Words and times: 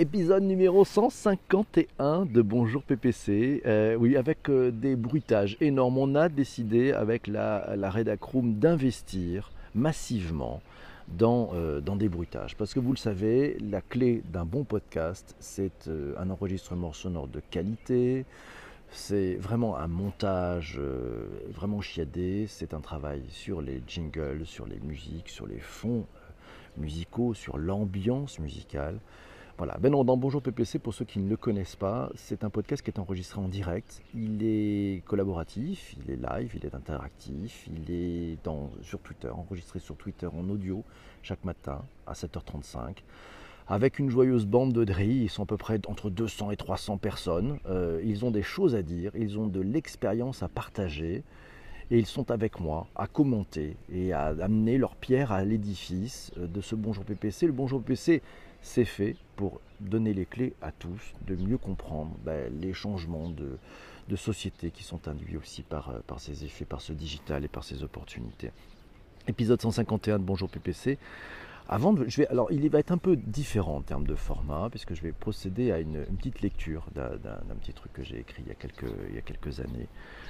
Épisode 0.00 0.44
numéro 0.44 0.84
151 0.84 2.24
de 2.24 2.40
Bonjour 2.40 2.84
PPC. 2.84 3.62
Euh, 3.66 3.96
oui, 3.96 4.16
avec 4.16 4.48
euh, 4.48 4.70
des 4.70 4.94
bruitages 4.94 5.56
énormes. 5.60 5.98
On 5.98 6.14
a 6.14 6.28
décidé 6.28 6.92
avec 6.92 7.26
la, 7.26 7.74
la 7.74 7.90
Redacroom 7.90 8.60
d'investir 8.60 9.50
massivement 9.74 10.62
dans, 11.08 11.50
euh, 11.54 11.80
dans 11.80 11.96
des 11.96 12.08
bruitages. 12.08 12.54
Parce 12.54 12.74
que 12.74 12.78
vous 12.78 12.92
le 12.92 12.96
savez, 12.96 13.58
la 13.58 13.80
clé 13.80 14.22
d'un 14.32 14.44
bon 14.44 14.62
podcast, 14.62 15.34
c'est 15.40 15.90
un 16.16 16.30
enregistrement 16.30 16.92
sonore 16.92 17.26
de 17.26 17.40
qualité. 17.50 18.24
C'est 18.92 19.34
vraiment 19.34 19.78
un 19.78 19.88
montage 19.88 20.80
vraiment 21.48 21.80
chiadé. 21.80 22.46
C'est 22.46 22.72
un 22.72 22.80
travail 22.80 23.24
sur 23.30 23.60
les 23.60 23.82
jingles, 23.88 24.46
sur 24.46 24.64
les 24.64 24.78
musiques, 24.78 25.28
sur 25.28 25.48
les 25.48 25.58
fonds 25.58 26.06
musicaux, 26.76 27.34
sur 27.34 27.58
l'ambiance 27.58 28.38
musicale. 28.38 29.00
Voilà, 29.58 29.76
ben 29.80 29.90
dans 29.90 30.16
Bonjour 30.16 30.40
PPC, 30.40 30.78
pour 30.78 30.94
ceux 30.94 31.04
qui 31.04 31.18
ne 31.18 31.28
le 31.28 31.36
connaissent 31.36 31.74
pas, 31.74 32.10
c'est 32.14 32.44
un 32.44 32.48
podcast 32.48 32.80
qui 32.80 32.92
est 32.92 33.00
enregistré 33.00 33.40
en 33.40 33.48
direct. 33.48 34.02
Il 34.14 34.44
est 34.44 35.02
collaboratif, 35.04 35.96
il 35.96 36.12
est 36.12 36.16
live, 36.16 36.52
il 36.54 36.64
est 36.64 36.76
interactif, 36.76 37.66
il 37.66 37.92
est 37.92 38.38
sur 38.82 39.00
Twitter, 39.00 39.28
enregistré 39.28 39.80
sur 39.80 39.96
Twitter 39.96 40.28
en 40.28 40.48
audio 40.48 40.84
chaque 41.24 41.44
matin 41.44 41.82
à 42.06 42.12
7h35. 42.12 42.98
Avec 43.66 43.98
une 43.98 44.10
joyeuse 44.10 44.46
bande 44.46 44.72
de 44.72 44.84
drilles, 44.84 45.24
ils 45.24 45.28
sont 45.28 45.42
à 45.42 45.46
peu 45.46 45.56
près 45.56 45.80
entre 45.88 46.08
200 46.08 46.52
et 46.52 46.56
300 46.56 46.98
personnes. 46.98 47.58
Euh, 47.66 48.00
ils 48.04 48.24
ont 48.24 48.30
des 48.30 48.44
choses 48.44 48.76
à 48.76 48.82
dire, 48.82 49.10
ils 49.16 49.40
ont 49.40 49.48
de 49.48 49.60
l'expérience 49.60 50.44
à 50.44 50.48
partager. 50.48 51.24
Et 51.90 51.98
ils 51.98 52.06
sont 52.06 52.30
avec 52.30 52.60
moi 52.60 52.86
à 52.94 53.06
commenter 53.06 53.74
et 53.90 54.12
à 54.12 54.26
amener 54.26 54.76
leur 54.76 54.94
pierre 54.94 55.32
à 55.32 55.42
l'édifice 55.42 56.30
de 56.36 56.60
ce 56.60 56.76
Bonjour 56.76 57.02
PPC. 57.02 57.46
Le 57.46 57.52
Bonjour 57.52 57.80
PPC, 57.80 58.20
c'est 58.62 58.84
fait 58.84 59.16
pour 59.36 59.60
donner 59.80 60.12
les 60.12 60.26
clés 60.26 60.54
à 60.62 60.72
tous, 60.72 61.14
de 61.26 61.36
mieux 61.36 61.58
comprendre 61.58 62.16
ben, 62.24 62.52
les 62.60 62.72
changements 62.72 63.30
de, 63.30 63.58
société 64.16 64.70
qui 64.70 64.82
sont 64.82 65.06
induits 65.06 65.36
aussi 65.36 65.62
par, 65.62 65.90
euh, 65.90 65.98
par 66.06 66.18
ces 66.18 66.44
effets, 66.44 66.64
par 66.64 66.80
ce 66.80 66.92
digital 66.92 67.44
et 67.44 67.48
par 67.48 67.62
ces 67.62 67.82
opportunités. 67.82 68.50
Épisode 69.28 69.60
151 69.60 70.18
de 70.18 70.24
Bonjour 70.24 70.48
PPC. 70.48 70.98
Avant 71.70 71.94
je 71.94 72.22
vais, 72.22 72.26
alors 72.28 72.50
il 72.50 72.66
va 72.70 72.78
être 72.78 72.92
un 72.92 72.98
peu 72.98 73.14
différent 73.14 73.76
en 73.76 73.82
termes 73.82 74.06
de 74.06 74.14
format, 74.14 74.70
puisque 74.70 74.94
je 74.94 75.02
vais 75.02 75.12
procéder 75.12 75.70
à 75.70 75.78
une, 75.78 76.06
petite 76.16 76.40
lecture 76.40 76.86
d'un 76.94 77.54
petit 77.60 77.74
truc 77.74 77.92
que 77.92 78.02
j'ai 78.02 78.18
écrit 78.18 78.42
il 78.46 78.48
y, 78.48 78.52
a 78.52 78.54
quelques, 78.54 78.90
il 79.10 79.14
y 79.14 79.18
a 79.18 79.20
quelques 79.20 79.60
années. 79.60 79.86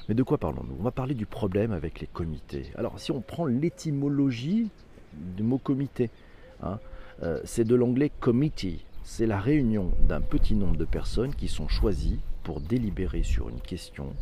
Mais 0.09 0.17
de 0.17 0.23
quoi 0.25 0.39
parlons-nous? 0.39 0.75
On 0.81 0.83
va 0.83 0.91
parler 0.91 1.15
du 1.15 1.27
problème 1.27 1.71
avec 1.71 2.01
les 2.01 2.09
comités. 2.09 2.73
Alors 2.75 2.99
si 2.99 3.13
on 3.13 3.21
prend 3.21 3.47
l'étymologie 3.47 4.69
du 5.13 5.45
mot 5.45 5.59
comité, 5.59 6.11
hein, 6.61 6.81
euh, 7.23 7.41
c'est 7.45 7.65
de 7.65 7.75
l'anglais 7.75 8.11
committee. 8.21 8.85
C'est 9.05 9.27
la 9.27 9.41
réunion 9.41 9.91
d'un 10.07 10.21
petit 10.21 10.55
nombre 10.55 10.77
de 10.77 10.85
personnes 10.85 11.35
qui 11.35 11.49
sont 11.49 11.69
choisies 11.69 12.21
pour 12.43 12.61
délibérer 12.61 13.23
sur 13.23 13.49
une 13.49 13.61
question, 13.61 14.15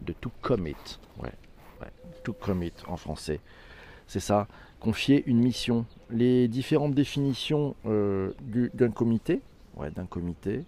de 0.00 0.12
to 0.12 0.30
commit. 0.42 0.76
Ouais, 1.18 1.32
ouais, 1.80 1.92
to 2.22 2.32
commit 2.32 2.72
en 2.86 2.96
français. 2.96 3.40
C'est 4.06 4.20
ça, 4.20 4.46
confier 4.78 5.24
une 5.26 5.38
mission. 5.38 5.86
Les 6.10 6.48
différentes 6.48 6.94
définitions 6.94 7.74
euh, 7.86 8.32
d'un 8.74 8.90
comité, 8.90 9.40
d'un 9.94 10.06
comité, 10.06 10.64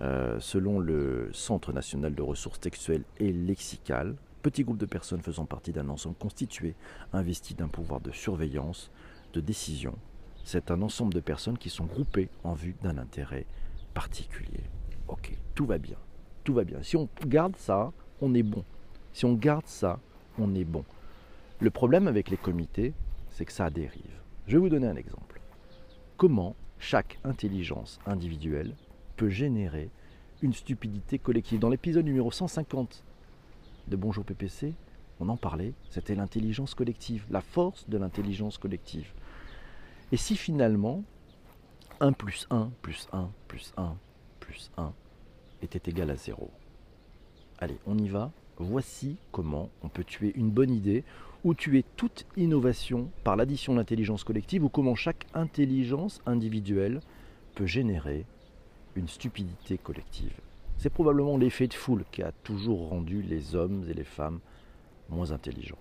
euh, 0.00 0.38
selon 0.38 0.78
le 0.78 1.30
Centre 1.32 1.72
national 1.72 2.14
de 2.14 2.22
ressources 2.22 2.60
textuelles 2.60 3.04
et 3.18 3.32
lexicales, 3.32 4.14
petit 4.42 4.64
groupe 4.64 4.78
de 4.78 4.86
personnes 4.86 5.22
faisant 5.22 5.44
partie 5.44 5.72
d'un 5.72 5.88
ensemble 5.88 6.14
constitué, 6.16 6.74
investi 7.12 7.54
d'un 7.54 7.68
pouvoir 7.68 8.00
de 8.00 8.12
surveillance, 8.12 8.90
de 9.32 9.40
décision, 9.40 9.94
c'est 10.44 10.70
un 10.70 10.82
ensemble 10.82 11.14
de 11.14 11.20
personnes 11.20 11.58
qui 11.58 11.70
sont 11.70 11.84
groupées 11.84 12.28
en 12.44 12.54
vue 12.54 12.74
d'un 12.82 12.98
intérêt 12.98 13.46
particulier. 13.94 14.62
Ok, 15.08 15.36
tout 15.54 15.66
va 15.66 15.78
bien. 15.78 15.96
Tout 16.44 16.54
va 16.54 16.64
bien. 16.64 16.82
Si 16.82 16.96
on 16.96 17.08
garde 17.26 17.56
ça, 17.56 17.92
on 18.20 18.34
est 18.34 18.42
bon. 18.42 18.64
Si 19.12 19.24
on 19.24 19.34
garde 19.34 19.66
ça, 19.66 20.00
on 20.38 20.54
est 20.54 20.64
bon. 20.64 20.84
Le 21.60 21.70
problème 21.70 22.06
avec 22.06 22.30
les 22.30 22.36
comités, 22.36 22.94
c'est 23.30 23.44
que 23.44 23.52
ça 23.52 23.70
dérive. 23.70 24.22
Je 24.46 24.52
vais 24.52 24.60
vous 24.60 24.68
donner 24.68 24.86
un 24.86 24.96
exemple. 24.96 25.40
Comment 26.16 26.56
chaque 26.78 27.18
intelligence 27.24 27.98
individuelle 28.06 28.74
peut 29.16 29.28
générer 29.28 29.90
une 30.42 30.54
stupidité 30.54 31.18
collective? 31.18 31.58
Dans 31.58 31.68
l'épisode 31.68 32.04
numéro 32.04 32.30
150 32.30 33.04
de 33.88 33.96
Bonjour 33.96 34.24
PPC, 34.24 34.74
on 35.20 35.28
en 35.28 35.36
parlait, 35.36 35.74
c'était 35.90 36.14
l'intelligence 36.14 36.74
collective, 36.74 37.24
la 37.30 37.40
force 37.40 37.88
de 37.88 37.98
l'intelligence 37.98 38.56
collective. 38.58 39.12
Et 40.10 40.16
si 40.16 40.36
finalement 40.36 41.04
1 42.00 42.12
plus 42.12 42.46
1 42.50 42.70
plus 42.80 43.08
1 43.12 43.30
plus 43.46 43.72
1 43.76 43.96
plus 44.40 44.70
1 44.76 44.92
était 45.62 45.90
égal 45.90 46.10
à 46.10 46.16
0 46.16 46.50
Allez, 47.58 47.78
on 47.86 47.98
y 47.98 48.08
va. 48.08 48.30
Voici 48.56 49.16
comment 49.32 49.70
on 49.82 49.88
peut 49.88 50.04
tuer 50.04 50.32
une 50.36 50.50
bonne 50.50 50.70
idée 50.70 51.04
ou 51.44 51.54
tuer 51.54 51.84
toute 51.96 52.26
innovation 52.36 53.10
par 53.24 53.36
l'addition 53.36 53.72
de 53.72 53.78
l'intelligence 53.78 54.24
collective 54.24 54.64
ou 54.64 54.68
comment 54.68 54.94
chaque 54.94 55.26
intelligence 55.34 56.20
individuelle 56.26 57.00
peut 57.54 57.66
générer 57.66 58.26
une 58.96 59.08
stupidité 59.08 59.78
collective. 59.78 60.32
C'est 60.76 60.90
probablement 60.90 61.36
l'effet 61.36 61.66
de 61.66 61.74
foule 61.74 62.04
qui 62.10 62.22
a 62.22 62.32
toujours 62.44 62.88
rendu 62.88 63.22
les 63.22 63.54
hommes 63.54 63.84
et 63.88 63.94
les 63.94 64.04
femmes 64.04 64.40
moins 65.08 65.32
intelligents. 65.32 65.78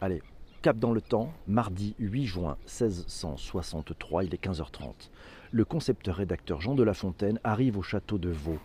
Allez, 0.00 0.22
Cap 0.64 0.78
dans 0.78 0.92
le 0.92 1.02
temps, 1.02 1.30
mardi 1.46 1.94
8 1.98 2.24
juin 2.24 2.56
1663, 2.62 4.24
il 4.24 4.32
est 4.32 4.42
15h30. 4.42 5.10
Le 5.50 5.62
concepteur-rédacteur 5.62 6.62
Jean 6.62 6.74
de 6.74 6.82
La 6.82 6.94
Fontaine 6.94 7.38
arrive 7.44 7.76
au 7.76 7.82
château 7.82 8.16
de 8.16 8.30
Vaux. 8.30 8.58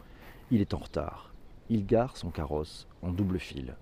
Il 0.49 0.61
est 0.61 0.73
en 0.73 0.77
retard. 0.77 1.33
Il 1.69 1.85
gare 1.85 2.15
son 2.15 2.29
carrosse 2.29 2.87
en 3.01 3.11
double 3.11 3.37
fil. 3.37 3.75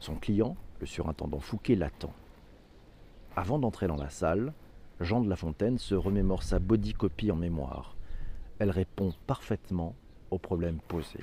Son 0.00 0.16
client, 0.16 0.56
le 0.80 0.86
surintendant 0.86 1.38
Fouquet, 1.38 1.76
l'attend. 1.76 2.12
Avant 3.36 3.60
d'entrer 3.60 3.86
dans 3.86 3.94
la 3.94 4.10
salle, 4.10 4.52
Jean 4.98 5.20
de 5.20 5.30
La 5.30 5.36
Fontaine 5.36 5.78
se 5.78 5.94
remémore 5.94 6.42
sa 6.42 6.58
copie 6.98 7.30
en 7.30 7.36
mémoire. 7.36 7.94
Elle 8.58 8.70
répond 8.70 9.14
parfaitement 9.28 9.94
au 10.32 10.38
problème 10.38 10.80
posé. 10.88 11.20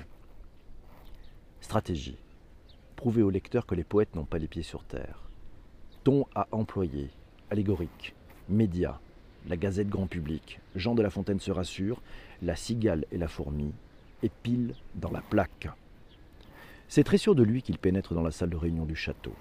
Stratégie. 1.60 2.16
Prouver 2.96 3.22
au 3.22 3.28
lecteur 3.28 3.66
que 3.66 3.74
les 3.74 3.84
poètes 3.84 4.16
n'ont 4.16 4.24
pas 4.24 4.38
les 4.38 4.48
pieds 4.48 4.62
sur 4.62 4.84
terre 4.84 5.27
à 6.34 6.46
employer, 6.52 7.10
allégorique, 7.50 8.14
média, 8.48 8.98
la 9.46 9.58
gazette 9.58 9.90
grand 9.90 10.06
public, 10.06 10.58
Jean 10.74 10.94
de 10.94 11.02
La 11.02 11.10
Fontaine 11.10 11.38
se 11.38 11.50
rassure, 11.50 12.00
la 12.42 12.56
cigale 12.56 13.04
et 13.12 13.18
la 13.18 13.28
fourmi, 13.28 13.72
épile 14.22 14.74
dans 14.94 15.10
la 15.10 15.20
plaque. 15.20 15.68
C'est 16.88 17.04
très 17.04 17.18
sûr 17.18 17.34
de 17.34 17.42
lui 17.42 17.60
qu'il 17.60 17.76
pénètre 17.78 18.14
dans 18.14 18.22
la 18.22 18.30
salle 18.30 18.48
de 18.48 18.56
réunion 18.56 18.86
du 18.86 18.96
château. 18.96 19.34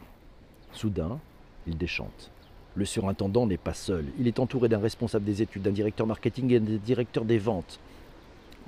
Soudain, 0.73 1.19
il 1.67 1.78
déchante. 1.78 2.31
Le 2.75 2.84
surintendant 2.84 3.47
n'est 3.47 3.57
pas 3.57 3.73
seul. 3.73 4.05
Il 4.19 4.28
est 4.28 4.39
entouré 4.39 4.67
d'un 4.67 4.79
responsable 4.79 5.25
des 5.25 5.41
études, 5.41 5.61
d'un 5.63 5.72
directeur 5.72 6.05
marketing 6.05 6.51
et 6.51 6.59
d'un 6.59 6.75
directeur 6.75 7.23
des 7.23 7.38
ventes. 7.38 7.79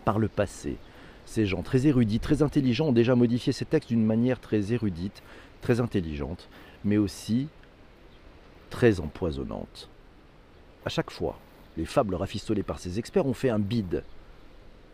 Par 0.05 0.19
le 0.19 0.29
passé, 0.29 0.77
ces 1.25 1.45
gens 1.45 1.63
très 1.63 1.85
érudits, 1.85 2.21
très 2.21 2.43
intelligents 2.43 2.87
ont 2.87 2.93
déjà 2.93 3.15
modifié 3.15 3.51
ces 3.51 3.65
textes 3.65 3.89
d'une 3.89 4.05
manière 4.05 4.39
très 4.39 4.71
érudite, 4.71 5.21
très 5.61 5.81
intelligente, 5.81 6.47
mais 6.85 6.97
aussi 6.97 7.49
très 8.69 8.99
empoisonnante. 8.99 9.89
À 10.85 10.89
chaque 10.89 11.11
fois, 11.11 11.37
les 11.77 11.85
fables 11.85 12.15
rafistolées 12.15 12.63
par 12.63 12.79
ces 12.79 12.99
experts 12.99 13.25
ont 13.25 13.33
fait 13.33 13.49
un 13.49 13.59
bide. 13.59 14.03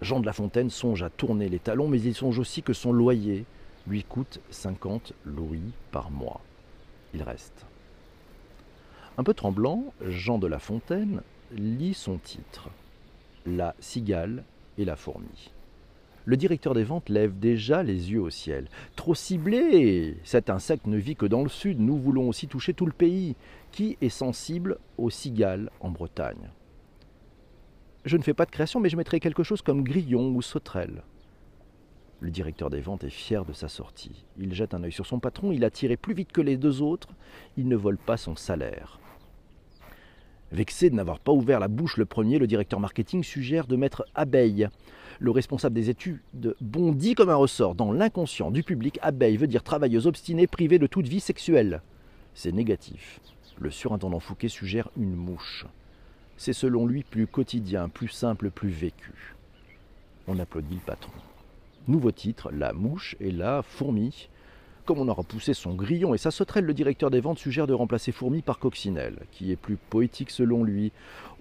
Jean 0.01 0.19
de 0.19 0.25
La 0.25 0.33
Fontaine 0.33 0.69
songe 0.69 1.03
à 1.03 1.09
tourner 1.09 1.49
les 1.49 1.59
talons, 1.59 1.87
mais 1.87 2.01
il 2.01 2.15
songe 2.15 2.39
aussi 2.39 2.61
que 2.61 2.73
son 2.73 2.91
loyer 2.91 3.45
lui 3.87 4.03
coûte 4.03 4.39
50 4.49 5.13
louis 5.25 5.71
par 5.91 6.11
mois. 6.11 6.41
Il 7.13 7.23
reste. 7.23 7.65
Un 9.17 9.23
peu 9.23 9.33
tremblant, 9.33 9.93
Jean 10.01 10.37
de 10.39 10.47
La 10.47 10.59
Fontaine 10.59 11.21
lit 11.51 11.93
son 11.93 12.17
titre 12.17 12.69
La 13.45 13.75
cigale 13.79 14.43
et 14.77 14.85
la 14.85 14.95
fourmi 14.95 15.51
le 16.25 16.37
directeur 16.37 16.73
des 16.73 16.83
ventes 16.83 17.09
lève 17.09 17.37
déjà 17.37 17.83
les 17.83 18.11
yeux 18.11 18.21
au 18.21 18.31
ciel. 18.31 18.67
Trop 18.95 19.13
ciblé 19.13 20.17
Cet 20.23 20.49
insecte 20.49 20.87
ne 20.87 20.97
vit 20.97 21.15
que 21.15 21.27
dans 21.27 21.43
le 21.43 21.49
sud, 21.49 21.79
nous 21.79 21.97
voulons 21.97 22.27
aussi 22.27 22.47
toucher 22.47 22.73
tout 22.73 22.87
le 22.87 22.91
pays. 22.91 23.35
Qui 23.71 23.97
est 24.01 24.09
sensible 24.09 24.79
aux 24.97 25.11
cigales 25.11 25.69
en 25.81 25.91
Bretagne? 25.91 26.49
Je 28.05 28.17
ne 28.17 28.23
fais 28.23 28.33
pas 28.33 28.45
de 28.45 28.51
création, 28.51 28.79
mais 28.79 28.89
je 28.89 28.97
mettrai 28.97 29.19
quelque 29.19 29.43
chose 29.43 29.61
comme 29.61 29.83
grillon 29.83 30.29
ou 30.29 30.41
sauterelle. 30.41 31.03
Le 32.21 32.31
directeur 32.31 32.69
des 32.69 32.81
ventes 32.81 33.03
est 33.03 33.09
fier 33.09 33.45
de 33.45 33.53
sa 33.53 33.67
sortie. 33.67 34.25
Il 34.39 34.53
jette 34.53 34.73
un 34.73 34.83
œil 34.83 34.91
sur 34.91 35.05
son 35.05 35.19
patron, 35.19 35.51
il 35.51 35.63
a 35.63 35.69
tiré 35.69 35.97
plus 35.97 36.13
vite 36.13 36.31
que 36.31 36.41
les 36.41 36.57
deux 36.57 36.81
autres, 36.81 37.09
il 37.57 37.67
ne 37.67 37.75
vole 37.75 37.97
pas 37.97 38.17
son 38.17 38.35
salaire. 38.35 38.99
Vexé 40.55 40.89
de 40.89 40.95
n'avoir 40.95 41.19
pas 41.19 41.33
ouvert 41.33 41.59
la 41.59 41.67
bouche 41.67 41.97
le 41.97 42.05
premier, 42.05 42.39
le 42.39 42.47
directeur 42.47 42.79
marketing 42.79 43.25
suggère 43.25 43.67
de 43.67 43.75
mettre 43.75 44.05
abeille. 44.15 44.69
Le 45.19 45.31
responsable 45.31 45.75
des 45.75 45.89
études 45.89 46.21
bondit 46.61 47.13
comme 47.13 47.29
un 47.29 47.35
ressort. 47.35 47.75
Dans 47.75 47.91
l'inconscient 47.91 48.51
du 48.51 48.63
public, 48.63 48.97
abeille 49.01 49.35
veut 49.35 49.47
dire 49.47 49.63
travailleuse 49.63 50.07
obstinée 50.07 50.47
privée 50.47 50.79
de 50.79 50.87
toute 50.87 51.09
vie 51.09 51.19
sexuelle. 51.19 51.81
C'est 52.35 52.53
négatif. 52.53 53.19
Le 53.59 53.69
surintendant 53.69 54.21
Fouquet 54.21 54.47
suggère 54.47 54.87
une 54.95 55.13
mouche. 55.13 55.65
c'est 56.37 56.53
selon 56.53 56.87
lui 56.87 57.03
plus 57.03 57.27
quotidien, 57.27 57.89
plus 57.89 58.07
simple, 58.07 58.49
plus 58.49 58.69
vécu. 58.69 59.35
On 60.25 60.39
applaudit 60.39 60.75
le 60.75 60.79
patron. 60.79 61.11
Nouveau 61.89 62.13
titre, 62.13 62.49
La 62.53 62.71
mouche 62.71 63.17
et 63.19 63.31
la 63.31 63.61
fourmi. 63.61 64.29
Comme 64.85 64.99
on 64.99 65.07
aura 65.07 65.23
poussé 65.23 65.55
son 65.55 65.73
grillon 65.73 66.13
et 66.13 66.19
sa 66.19 66.29
sauterelle, 66.29 66.65
le 66.65 66.73
directeur 66.75 67.09
des 67.09 67.19
ventes 67.19 67.39
suggère 67.39 67.65
de 67.65 67.73
remplacer 67.73 68.11
fourmi 68.11 68.43
par 68.43 68.59
coccinelle, 68.59 69.17
qui 69.31 69.51
est 69.51 69.55
plus 69.55 69.77
poétique 69.77 70.29
selon 70.29 70.63
lui. 70.63 70.91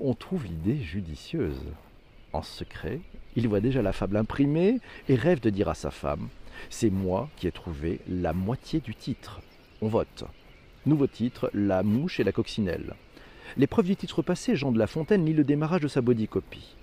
On 0.00 0.14
trouve 0.14 0.46
l'idée 0.46 0.81
judicieuse. 0.81 1.61
En 2.32 2.41
secret, 2.41 3.00
il 3.37 3.46
voit 3.46 3.61
déjà 3.61 3.82
la 3.82 3.93
fable 3.93 4.17
imprimée 4.17 4.81
et 5.11 5.14
rêve 5.14 5.41
de 5.41 5.50
dire 5.50 5.69
à 5.69 5.75
sa 5.75 5.91
femme 5.91 6.29
C'est 6.70 6.88
moi 6.88 7.29
qui 7.37 7.46
ai 7.46 7.52
trouvé 7.52 8.00
la 8.08 8.32
moitié 8.32 8.81
du 8.81 8.94
titre. 8.94 9.43
On 9.82 9.88
vote. 9.88 10.25
Nouveau 10.87 11.06
titre 11.06 11.50
La 11.52 11.82
mouche 11.82 12.20
et 12.20 12.25
la 12.25 12.32
coccinelle. 12.32 12.94
L'épreuve 13.58 13.87
du 13.87 13.96
titre 13.96 14.23
passé, 14.23 14.56
Jean 14.56 14.73
de 14.73 14.79
La 14.79 14.87
Fontaine 14.87 15.26
lit 15.26 15.35
le 15.35 15.44
démarrage 15.44 15.82
de 15.82 15.88
sa 15.88 16.00
bodycopie. 16.00 16.76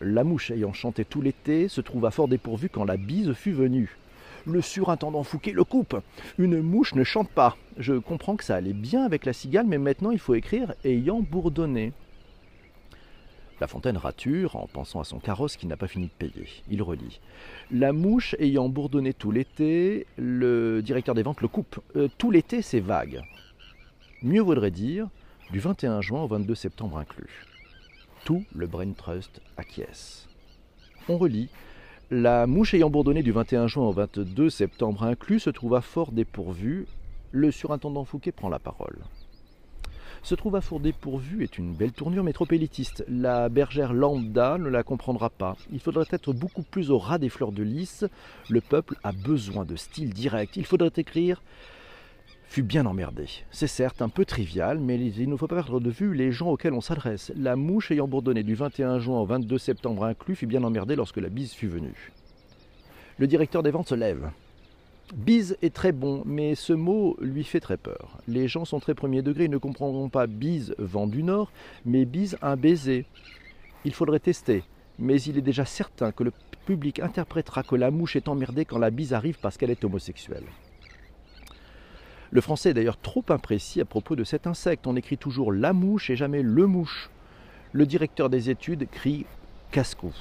La 0.00 0.24
mouche 0.24 0.50
ayant 0.50 0.72
chanté 0.72 1.04
tout 1.04 1.22
l'été 1.22 1.68
se 1.68 1.80
trouva 1.80 2.10
fort 2.10 2.26
dépourvue 2.26 2.68
quand 2.68 2.84
la 2.84 2.96
bise 2.96 3.32
fut 3.34 3.52
venue. 3.52 3.96
Le 4.46 4.60
surintendant 4.60 5.22
Fouquet 5.22 5.52
le 5.52 5.64
coupe. 5.64 5.96
Une 6.38 6.60
mouche 6.60 6.94
ne 6.94 7.04
chante 7.04 7.30
pas. 7.30 7.56
Je 7.78 7.94
comprends 7.94 8.36
que 8.36 8.44
ça 8.44 8.56
allait 8.56 8.74
bien 8.74 9.04
avec 9.04 9.24
la 9.24 9.32
cigale, 9.32 9.66
mais 9.66 9.78
maintenant 9.78 10.10
il 10.10 10.18
faut 10.18 10.34
écrire 10.34 10.74
ayant 10.84 11.20
bourdonné. 11.20 11.92
La 13.60 13.68
Fontaine 13.68 13.96
rature 13.96 14.56
en 14.56 14.66
pensant 14.66 15.00
à 15.00 15.04
son 15.04 15.20
carrosse 15.20 15.56
qui 15.56 15.66
n'a 15.66 15.76
pas 15.76 15.86
fini 15.86 16.06
de 16.06 16.10
payer. 16.10 16.48
Il 16.68 16.82
relit. 16.82 17.20
La 17.70 17.92
mouche 17.92 18.34
ayant 18.38 18.68
bourdonné 18.68 19.14
tout 19.14 19.30
l'été, 19.30 20.06
le 20.18 20.82
directeur 20.82 21.14
des 21.14 21.22
ventes 21.22 21.40
le 21.40 21.48
coupe. 21.48 21.80
Euh, 21.96 22.08
tout 22.18 22.30
l'été, 22.30 22.62
c'est 22.62 22.80
vague. 22.80 23.22
Mieux 24.22 24.42
vaudrait 24.42 24.70
dire 24.70 25.08
du 25.52 25.60
21 25.60 26.00
juin 26.00 26.22
au 26.22 26.26
22 26.26 26.54
septembre 26.54 26.98
inclus. 26.98 27.46
Tout 28.24 28.44
le 28.54 28.66
Brain 28.66 28.92
Trust 28.92 29.40
acquiesce. 29.56 30.28
On 31.08 31.16
relit. 31.16 31.48
La 32.16 32.46
mouche 32.46 32.74
ayant 32.74 32.90
bourdonné 32.90 33.24
du 33.24 33.32
21 33.32 33.66
juin 33.66 33.86
au 33.86 33.92
22 33.92 34.48
septembre 34.48 35.02
inclus 35.02 35.40
se 35.40 35.50
trouva 35.50 35.80
fort 35.80 36.12
dépourvue. 36.12 36.86
Le 37.32 37.50
surintendant 37.50 38.04
Fouquet 38.04 38.30
prend 38.30 38.48
la 38.48 38.60
parole. 38.60 38.98
Se 40.22 40.36
trouva 40.36 40.60
fort 40.60 40.78
dépourvu 40.78 41.42
est 41.42 41.58
une 41.58 41.74
belle 41.74 41.90
tournure, 41.90 42.22
mais 42.22 42.32
trop 42.32 42.46
élitiste. 42.48 43.04
La 43.08 43.48
bergère 43.48 43.92
lambda 43.92 44.58
ne 44.58 44.68
la 44.68 44.84
comprendra 44.84 45.28
pas. 45.28 45.56
Il 45.72 45.80
faudrait 45.80 46.06
être 46.12 46.32
beaucoup 46.32 46.62
plus 46.62 46.92
au 46.92 46.98
ras 46.98 47.18
des 47.18 47.28
fleurs 47.28 47.50
de 47.50 47.64
lys. 47.64 48.04
Le 48.48 48.60
peuple 48.60 48.94
a 49.02 49.10
besoin 49.10 49.64
de 49.64 49.74
style 49.74 50.14
direct. 50.14 50.56
Il 50.56 50.66
faudrait 50.66 50.92
écrire 50.96 51.42
fut 52.54 52.62
bien 52.62 52.86
emmerdé. 52.86 53.26
C'est 53.50 53.66
certes 53.66 54.00
un 54.00 54.08
peu 54.08 54.24
trivial, 54.24 54.78
mais 54.78 54.96
il 54.96 55.28
ne 55.28 55.36
faut 55.36 55.48
pas 55.48 55.56
perdre 55.56 55.80
de 55.80 55.90
vue 55.90 56.14
les 56.14 56.30
gens 56.30 56.50
auxquels 56.50 56.72
on 56.72 56.80
s'adresse. 56.80 57.32
La 57.34 57.56
mouche 57.56 57.90
ayant 57.90 58.06
bourdonné 58.06 58.44
du 58.44 58.54
21 58.54 59.00
juin 59.00 59.18
au 59.18 59.26
22 59.26 59.58
septembre 59.58 60.04
inclus 60.04 60.36
fut 60.36 60.46
bien 60.46 60.62
emmerdée 60.62 60.94
lorsque 60.94 61.16
la 61.16 61.30
bise 61.30 61.52
fut 61.52 61.66
venue. 61.66 62.12
Le 63.18 63.26
directeur 63.26 63.64
des 63.64 63.72
ventes 63.72 63.88
se 63.88 63.96
lève. 63.96 64.30
Bise 65.16 65.56
est 65.62 65.74
très 65.74 65.90
bon, 65.90 66.22
mais 66.26 66.54
ce 66.54 66.72
mot 66.72 67.16
lui 67.20 67.42
fait 67.42 67.58
très 67.58 67.76
peur. 67.76 68.18
Les 68.28 68.46
gens 68.46 68.64
sont 68.64 68.78
très 68.78 68.94
premier 68.94 69.20
degré, 69.20 69.46
ils 69.46 69.50
ne 69.50 69.58
comprendront 69.58 70.08
pas 70.08 70.28
bise 70.28 70.76
vent 70.78 71.08
du 71.08 71.24
nord, 71.24 71.50
mais 71.84 72.04
bise 72.04 72.38
un 72.40 72.54
baiser. 72.54 73.04
Il 73.84 73.94
faudrait 73.94 74.20
tester, 74.20 74.62
mais 75.00 75.20
il 75.22 75.38
est 75.38 75.42
déjà 75.42 75.64
certain 75.64 76.12
que 76.12 76.22
le 76.22 76.32
public 76.66 77.00
interprétera 77.00 77.64
que 77.64 77.74
la 77.74 77.90
mouche 77.90 78.14
est 78.14 78.28
emmerdée 78.28 78.64
quand 78.64 78.78
la 78.78 78.90
bise 78.90 79.12
arrive 79.12 79.40
parce 79.40 79.56
qu'elle 79.56 79.72
est 79.72 79.84
homosexuelle. 79.84 80.44
Le 82.34 82.40
français 82.40 82.70
est 82.70 82.74
d'ailleurs 82.74 82.98
trop 82.98 83.24
imprécis 83.28 83.80
à 83.80 83.84
propos 83.84 84.16
de 84.16 84.24
cet 84.24 84.48
insecte. 84.48 84.88
On 84.88 84.96
écrit 84.96 85.16
toujours 85.16 85.52
la 85.52 85.72
mouche 85.72 86.10
et 86.10 86.16
jamais 86.16 86.42
le 86.42 86.66
mouche. 86.66 87.08
Le 87.70 87.86
directeur 87.86 88.28
des 88.28 88.50
études 88.50 88.90
crie 88.90 89.24
casse-cou. 89.70 90.12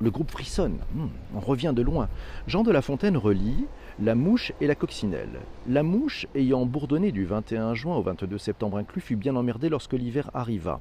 Le 0.00 0.10
groupe 0.10 0.32
frissonne. 0.32 0.78
Hmm, 0.94 1.06
on 1.32 1.38
revient 1.38 1.72
de 1.72 1.82
loin. 1.82 2.08
Jean 2.48 2.64
de 2.64 2.72
La 2.72 2.82
Fontaine 2.82 3.16
relit 3.16 3.66
La 4.00 4.16
mouche 4.16 4.50
et 4.60 4.66
la 4.66 4.74
coccinelle. 4.74 5.38
La 5.68 5.84
mouche, 5.84 6.26
ayant 6.34 6.66
bourdonné 6.66 7.12
du 7.12 7.24
21 7.24 7.74
juin 7.74 7.94
au 7.94 8.02
22 8.02 8.36
septembre 8.36 8.78
inclus, 8.78 9.00
fut 9.00 9.14
bien 9.14 9.36
emmerdée 9.36 9.68
lorsque 9.68 9.92
l'hiver 9.92 10.32
arriva. 10.34 10.80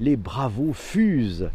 Les 0.00 0.16
bravos 0.16 0.74
fusent. 0.74 1.48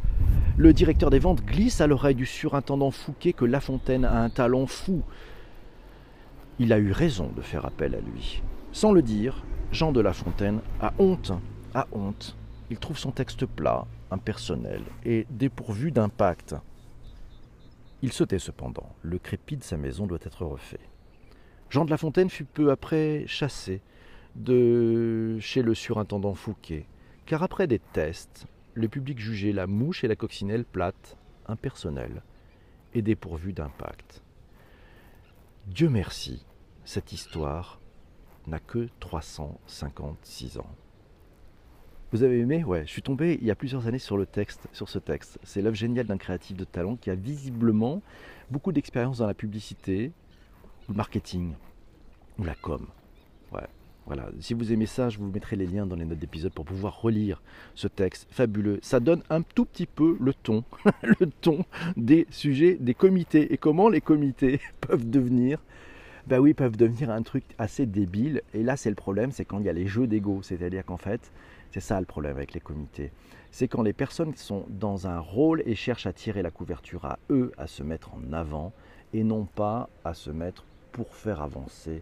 Le 0.58 0.74
directeur 0.74 1.12
des 1.12 1.20
ventes 1.20 1.46
glisse 1.46 1.82
à 1.82 1.88
l'oreille 1.88 2.16
du 2.16 2.26
surintendant 2.26 2.90
Fouquet 2.90 3.34
que 3.34 3.46
La 3.46 3.60
Fontaine 3.60 4.06
a 4.06 4.24
un 4.24 4.32
talent 4.32 4.66
fou 4.66 5.04
il 6.64 6.72
a 6.72 6.80
eu 6.80 6.94
raison 6.94 7.30
de 7.36 7.42
faire 7.42 7.66
appel 7.66 7.94
à 7.94 8.00
lui. 8.00 8.42
Sans 8.72 8.94
le 8.94 9.02
dire, 9.02 9.44
Jean 9.74 9.92
de 9.92 10.00
La 10.00 10.14
Fontaine 10.14 10.62
a 10.80 10.94
honte, 10.98 11.34
a 11.74 11.88
honte. 11.92 12.38
Il 12.70 12.80
trouve 12.80 12.98
son 12.98 13.12
texte 13.12 13.46
plat, 13.46 13.86
impersonnel 14.12 14.82
et 15.04 15.28
dépourvu 15.30 15.92
d'impact. 15.92 16.56
Il 18.02 18.14
se 18.14 18.24
tait 18.24 18.40
cependant. 18.40 18.96
Le 19.02 19.20
crépi 19.20 19.58
de 19.58 19.64
sa 19.64 19.76
maison 19.76 20.08
doit 20.08 20.20
être 20.22 20.46
refait. 20.46 20.80
Jean 21.70 21.84
de 21.84 21.90
La 21.90 21.98
Fontaine 21.98 22.30
fut 22.30 22.46
peu 22.46 22.72
après 22.72 23.26
chassé 23.28 23.82
de 24.36 25.38
chez 25.42 25.64
le 25.64 25.74
surintendant 25.74 26.34
Fouquet, 26.34 26.86
car 27.26 27.44
après 27.44 27.68
des 27.68 27.80
tests, 27.80 28.46
le 28.74 28.88
public 28.88 29.20
jugeait 29.20 29.52
la 29.52 29.68
mouche 29.68 30.06
et 30.06 30.08
la 30.08 30.16
coccinelle 30.16 30.64
plates, 30.64 31.18
impersonnelles 31.46 32.24
et 32.94 33.02
dépourvues 33.02 33.52
d'impact. 33.52 34.24
Dieu 35.68 35.90
merci, 35.90 36.46
cette 36.86 37.12
histoire 37.12 37.80
n'a 38.48 38.60
que 38.60 38.90
356 39.00 40.58
ans. 40.58 40.70
Vous 42.12 42.22
avez 42.22 42.40
aimé? 42.40 42.64
Ouais, 42.64 42.86
je 42.86 42.92
suis 42.92 43.02
tombé 43.02 43.40
il 43.42 43.48
y 43.48 43.52
a 43.52 43.56
plusieurs 43.56 43.88
années 43.88 44.00
sur 44.00 44.18
le 44.18 44.28
texte, 44.28 44.68
sur 44.72 44.88
ce 44.88 45.00
texte. 45.00 45.40
C'est 45.44 45.62
l'œuvre 45.62 45.76
géniale 45.76 46.06
d'un 46.06 46.18
créatif 46.18 46.56
de 46.56 46.64
talent 46.64 46.96
qui 46.96 47.10
a 47.10 47.16
visiblement 47.16 48.04
beaucoup 48.52 48.72
d'expérience 48.72 49.18
dans 49.18 49.26
la 49.26 49.34
publicité, 49.34 50.12
le 50.90 50.94
marketing, 50.94 51.54
ou 52.38 52.44
la 52.44 52.54
com. 52.54 52.86
Ouais, 53.52 53.68
voilà. 54.06 54.30
Si 54.40 54.54
vous 54.54 54.72
aimez 54.72 54.86
ça, 54.86 55.10
je 55.10 55.18
vous 55.18 55.26
mettrai 55.26 55.56
les 55.56 55.66
liens 55.66 55.88
dans 55.88 55.96
les 55.96 56.06
notes 56.06 56.20
d'épisode 56.20 56.54
pour 56.54 56.66
pouvoir 56.66 57.02
relire 57.02 57.42
ce 57.74 57.88
texte 57.88 58.28
fabuleux. 58.30 58.78
Ça 58.84 59.00
donne 59.00 59.24
un 59.32 59.42
tout 59.42 59.66
petit 59.66 59.88
peu 59.88 60.16
le 60.20 60.36
ton, 60.36 60.64
le 61.02 61.26
ton 61.26 61.66
des 61.98 62.28
sujets 62.30 62.78
des 62.80 62.94
comités 62.94 63.54
et 63.54 63.58
comment 63.58 63.90
les 63.90 64.02
comités 64.02 64.60
peuvent 64.82 65.10
devenir 65.10 65.60
ben 66.28 66.40
oui, 66.40 66.54
peuvent 66.54 66.78
devenir 66.78 67.10
un 67.10 67.22
truc 67.22 67.44
assez 67.58 67.86
débile. 67.86 68.42
Et 68.54 68.64
là, 68.64 68.78
c'est 68.78 68.90
le 68.90 68.96
problème, 68.96 69.32
c'est 69.32 69.46
quand 69.46 69.60
il 69.60 69.66
y 69.66 69.70
a 69.70 69.74
les 69.74 69.88
jeux 69.88 70.08
d'ego. 70.08 70.42
C'est-à-dire 70.42 70.86
qu'en 70.86 70.98
fait, 70.98 71.32
c'est 71.72 71.80
ça 71.80 72.00
le 72.00 72.06
problème 72.06 72.38
avec 72.38 72.54
les 72.54 72.60
comités. 72.60 73.12
C'est 73.52 73.68
quand 73.68 73.82
les 73.82 73.94
personnes 73.94 74.34
sont 74.36 74.66
dans 74.70 75.08
un 75.08 75.20
rôle 75.20 75.62
et 75.66 75.76
cherchent 75.76 76.08
à 76.08 76.14
tirer 76.14 76.42
la 76.42 76.52
couverture 76.52 77.06
à 77.06 77.20
eux, 77.30 77.52
à 77.58 77.68
se 77.68 77.84
mettre 77.84 78.12
en 78.14 78.34
avant, 78.34 78.74
et 79.14 79.24
non 79.24 79.46
pas 79.46 79.90
à 80.04 80.14
se 80.14 80.32
mettre 80.32 80.66
pour 80.92 81.14
faire 81.14 81.42
avancer 81.42 82.02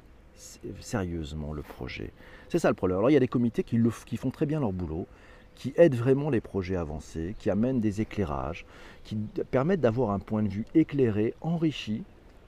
sérieusement 0.79 1.53
le 1.53 1.61
projet. 1.61 2.11
C'est 2.49 2.59
ça 2.59 2.69
le 2.69 2.73
problème. 2.75 2.97
Alors 2.99 3.09
il 3.09 3.13
y 3.13 3.17
a 3.17 3.19
des 3.21 3.27
comités 3.27 3.63
qui, 3.63 3.79
qui 4.05 4.17
font 4.17 4.31
très 4.31 4.45
bien 4.45 4.59
leur 4.59 4.71
boulot, 4.71 5.07
qui 5.55 5.73
aident 5.77 5.95
vraiment 5.95 6.29
les 6.29 6.41
projets 6.41 6.75
avancés, 6.75 7.35
qui 7.37 7.49
amènent 7.49 7.79
des 7.79 8.01
éclairages, 8.01 8.65
qui 9.03 9.17
permettent 9.51 9.81
d'avoir 9.81 10.11
un 10.11 10.19
point 10.19 10.43
de 10.43 10.49
vue 10.49 10.65
éclairé, 10.73 11.33
enrichi, 11.41 12.03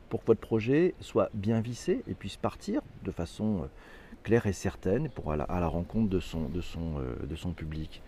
pour 0.10 0.22
que 0.22 0.27
votre 0.27 0.41
projet 0.41 0.93
soit 1.00 1.29
bien 1.33 1.62
vissé 1.62 2.03
et 2.07 2.13
puisse 2.13 2.38
partir 2.38 2.81
de 3.03 3.12
façon 3.12 3.63
euh, 3.63 3.65
claire 4.24 4.48
et 4.48 4.53
certaine 4.53 5.10
pour 5.10 5.31
à 5.31 5.38
la, 5.38 5.67
rencontre 5.67 6.15
euh, 6.15 7.15
de 7.25 7.36
son 7.36 7.51
public. 7.51 8.01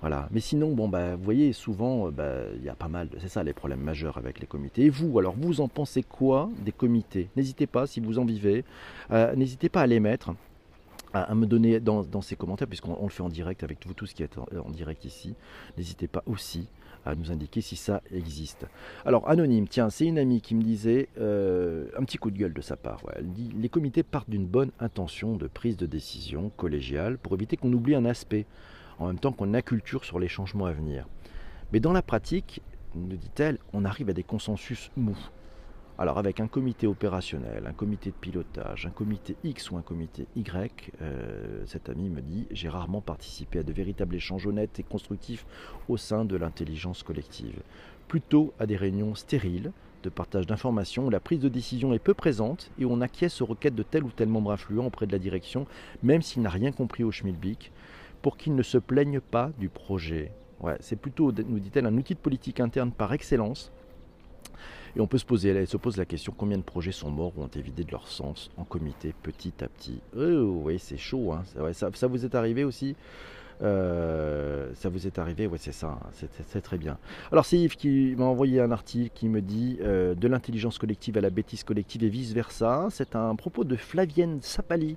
Voilà. 0.00 0.28
Mais 0.30 0.40
sinon, 0.40 0.72
bon, 0.72 0.88
bah, 0.88 1.16
vous 1.16 1.22
voyez, 1.22 1.52
souvent, 1.52 2.08
euh, 2.08 2.10
bah, 2.10 2.42
il 2.54 2.64
y 2.64 2.68
a 2.68 2.74
pas 2.74 2.88
mal, 2.88 3.08
c'est 3.18 3.28
ça 3.28 3.42
les 3.42 3.52
problèmes 3.52 3.80
majeurs 3.80 4.18
avec 4.18 4.40
les 4.40 4.46
comités. 4.46 4.82
Et 4.82 4.90
vous, 4.90 5.18
alors, 5.18 5.34
vous 5.36 5.60
en 5.60 5.68
pensez 5.68 6.02
quoi 6.02 6.50
des 6.64 6.72
comités? 6.72 7.28
N'hésitez 7.36 7.66
pas, 7.66 7.86
si 7.86 8.00
vous 8.00 8.18
en 8.18 8.24
vivez, 8.24 8.64
n'hésitez 9.10 9.68
pas 9.68 9.82
à 9.82 9.86
les 9.86 10.00
mettre, 10.00 10.34
à, 11.24 11.34
me 11.34 11.46
donner 11.46 11.80
dans, 11.80 12.20
ces 12.20 12.36
commentaires, 12.36 12.68
puisqu'on 12.68 13.02
le 13.02 13.08
fait 13.08 13.22
en 13.22 13.28
direct 13.28 13.62
avec 13.62 13.86
vous 13.86 13.94
tous 13.94 14.12
qui 14.12 14.22
êtes 14.22 14.36
en, 14.38 14.70
direct 14.70 15.04
ici. 15.04 15.34
N'hésitez 15.76 16.08
pas 16.08 16.22
aussi 16.26 16.68
à 17.04 17.14
nous 17.14 17.30
indiquer 17.30 17.60
si 17.60 17.76
ça 17.76 18.02
existe. 18.12 18.66
Alors, 19.04 19.28
anonyme, 19.28 19.68
tiens, 19.68 19.90
c'est 19.90 20.06
une 20.06 20.18
amie 20.18 20.40
qui 20.40 20.54
me 20.54 20.62
disait, 20.62 21.08
euh, 21.20 21.86
un 21.96 22.02
petit 22.04 22.18
coup 22.18 22.30
de 22.30 22.38
gueule 22.38 22.52
de 22.52 22.60
sa 22.60 22.76
part, 22.76 23.00
elle 23.14 23.30
dit, 23.30 23.52
les 23.56 23.68
comités 23.68 24.02
partent 24.02 24.28
d'une 24.28 24.46
bonne 24.46 24.72
intention 24.80 25.36
de 25.36 25.46
prise 25.46 25.76
de 25.76 25.86
décision 25.86 26.50
collégiale 26.56 27.16
pour 27.18 27.34
éviter 27.34 27.56
qu'on 27.56 27.72
oublie 27.72 27.94
un 27.94 28.04
aspect 28.04 28.44
en 28.98 29.06
même 29.06 29.18
temps 29.18 29.32
qu'on 29.32 29.54
acculture 29.54 30.04
sur 30.04 30.18
les 30.18 30.28
changements 30.28 30.66
à 30.66 30.72
venir. 30.72 31.06
Mais 31.72 31.80
dans 31.80 31.92
la 31.92 32.02
pratique, 32.02 32.60
nous 32.94 33.16
dit-elle, 33.16 33.58
on 33.72 33.84
arrive 33.84 34.10
à 34.10 34.12
des 34.12 34.22
consensus 34.22 34.90
mous. 34.96 35.18
Alors 35.98 36.18
avec 36.18 36.40
un 36.40 36.46
comité 36.46 36.86
opérationnel, 36.86 37.66
un 37.66 37.72
comité 37.72 38.10
de 38.10 38.16
pilotage, 38.16 38.84
un 38.84 38.90
comité 38.90 39.34
X 39.44 39.70
ou 39.70 39.78
un 39.78 39.82
comité 39.82 40.26
Y, 40.36 40.92
euh, 41.00 41.62
cet 41.64 41.88
ami 41.88 42.10
me 42.10 42.20
dit, 42.20 42.46
j'ai 42.50 42.68
rarement 42.68 43.00
participé 43.00 43.60
à 43.60 43.62
de 43.62 43.72
véritables 43.72 44.14
échanges 44.14 44.46
honnêtes 44.46 44.78
et 44.78 44.82
constructifs 44.82 45.46
au 45.88 45.96
sein 45.96 46.26
de 46.26 46.36
l'intelligence 46.36 47.02
collective. 47.02 47.62
Plutôt 48.08 48.52
à 48.58 48.66
des 48.66 48.76
réunions 48.76 49.14
stériles, 49.14 49.72
de 50.02 50.10
partage 50.10 50.46
d'informations 50.46 51.06
où 51.06 51.10
la 51.10 51.18
prise 51.18 51.40
de 51.40 51.48
décision 51.48 51.94
est 51.94 51.98
peu 51.98 52.12
présente 52.12 52.70
et 52.78 52.84
où 52.84 52.92
on 52.92 53.00
acquiesce 53.00 53.40
aux 53.40 53.46
requêtes 53.46 53.74
de 53.74 53.82
tel 53.82 54.04
ou 54.04 54.10
tel 54.10 54.28
membre 54.28 54.52
influent 54.52 54.84
auprès 54.84 55.06
de 55.06 55.12
la 55.12 55.18
direction, 55.18 55.66
même 56.02 56.20
s'il 56.20 56.42
n'a 56.42 56.50
rien 56.50 56.72
compris 56.72 57.04
au 57.04 57.10
schmilblick, 57.10 57.72
pour 58.20 58.36
qu'ils 58.36 58.54
ne 58.54 58.62
se 58.62 58.76
plaignent 58.76 59.20
pas 59.20 59.50
du 59.58 59.70
projet. 59.70 60.30
C'est 60.80 60.96
plutôt, 60.96 61.32
nous 61.32 61.58
dit-elle, 61.58 61.86
un 61.86 61.96
outil 61.96 62.14
de 62.14 62.20
politique 62.20 62.60
interne 62.60 62.92
par 62.92 63.12
excellence. 63.14 63.72
Et 64.96 65.00
on 65.00 65.06
peut 65.06 65.18
se 65.18 65.26
poser, 65.26 65.50
elle 65.50 65.66
se 65.66 65.76
pose 65.76 65.98
la 65.98 66.06
question 66.06 66.32
combien 66.34 66.56
de 66.56 66.62
projets 66.62 66.90
sont 66.90 67.10
morts 67.10 67.32
ou 67.36 67.42
ont 67.42 67.46
été 67.48 67.60
de 67.62 67.92
leur 67.92 68.08
sens 68.08 68.50
en 68.56 68.64
comité 68.64 69.14
petit 69.22 69.52
à 69.62 69.68
petit? 69.68 70.00
Oh, 70.16 70.62
oui, 70.64 70.78
c'est 70.78 70.96
chaud. 70.96 71.32
Hein. 71.32 71.44
ça, 71.74 72.06
vous 72.06 72.24
est 72.24 72.34
arrivé 72.34 72.64
aussi? 72.64 72.96
Euh, 73.62 74.70
ça 74.74 74.88
vous 74.88 75.06
est 75.06 75.18
arrivé 75.18 75.46
Oui, 75.46 75.58
c'est 75.60 75.72
ça, 75.72 75.98
hein. 76.02 76.26
c'est 76.48 76.60
très 76.60 76.78
bien. 76.78 76.98
Alors 77.32 77.44
c'est 77.44 77.58
Yves 77.58 77.76
qui 77.76 78.14
m'a 78.16 78.24
envoyé 78.24 78.60
un 78.60 78.70
article 78.70 79.10
qui 79.14 79.28
me 79.28 79.40
dit 79.40 79.78
euh, 79.80 80.14
de 80.14 80.28
l'intelligence 80.28 80.78
collective 80.78 81.16
à 81.16 81.20
la 81.20 81.30
bêtise 81.30 81.64
collective 81.64 82.04
et 82.04 82.08
vice-versa. 82.08 82.88
C'est 82.90 83.16
un 83.16 83.34
propos 83.34 83.64
de 83.64 83.76
Flavienne 83.76 84.40
Sapali. 84.42 84.96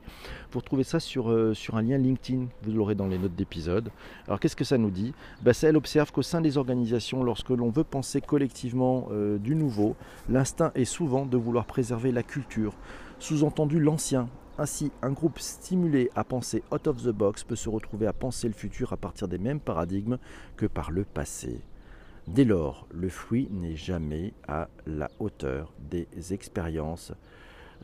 Vous 0.51 0.59
retrouvez 0.59 0.83
ça 0.83 0.99
sur, 0.99 1.31
euh, 1.31 1.53
un 1.73 1.81
lien 1.81 1.97
LinkedIn, 1.97 2.47
vous 2.63 2.71
l'aurez 2.71 2.95
dans 2.95 3.07
les 3.07 3.17
notes 3.17 3.35
d'épisode. 3.35 3.89
Alors 4.27 4.39
qu'est-ce 4.39 4.55
que 4.55 4.63
ça 4.63 4.77
nous 4.77 4.89
dit? 4.89 5.13
Ben, 5.41 5.53
Elle 5.63 5.77
observe 5.77 6.11
qu'au 6.11 6.21
sein 6.21 6.41
des 6.41 6.57
organisations, 6.57 7.23
lorsque 7.23 7.49
l'on 7.49 7.69
veut 7.69 7.83
penser 7.83 8.21
collectivement 8.21 9.09
du 9.39 9.55
nouveau, 9.55 9.95
l'instinct 10.29 10.71
est 10.75 10.85
souvent 10.85 11.25
de 11.25 11.37
vouloir 11.37 11.65
préserver 11.65 12.11
la 12.11 12.23
culture, 12.23 12.73
sous-entendu 13.19 13.79
l'ancien, 13.79 14.29
ainsi, 14.59 14.91
un 15.01 15.11
groupe 15.11 15.39
stimulé 15.39 16.09
à 16.15 16.23
penser 16.23 16.63
out 16.71 16.87
of 16.87 17.03
the 17.03 17.09
box 17.09 17.43
peut 17.43 17.55
se 17.55 17.69
retrouver 17.69 18.07
à 18.07 18.13
penser 18.13 18.47
le 18.47 18.53
futur 18.53 18.93
à 18.93 18.97
partir 18.97 19.27
des 19.27 19.37
mêmes 19.37 19.59
paradigmes 19.59 20.17
que 20.57 20.65
par 20.65 20.91
le 20.91 21.05
passé. 21.05 21.61
Dès 22.27 22.43
lors, 22.43 22.87
le 22.91 23.09
fruit 23.09 23.47
n'est 23.51 23.75
jamais 23.75 24.33
à 24.47 24.67
la 24.85 25.09
hauteur 25.19 25.73
des 25.79 26.07
expériences. 26.31 27.13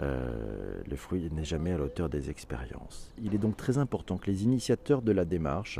Euh, 0.01 0.81
le 0.85 0.95
fruit 0.97 1.29
n'est 1.31 1.45
jamais 1.45 1.71
à 1.71 1.77
la 1.77 1.85
hauteur 1.85 2.09
des 2.09 2.29
expériences. 2.29 3.11
Il 3.17 3.33
est 3.33 3.39
donc 3.39 3.55
très 3.55 3.77
important 3.77 4.17
que 4.17 4.29
les 4.29 4.43
initiateurs 4.43 5.01
de 5.01 5.13
la 5.13 5.25
démarche 5.25 5.79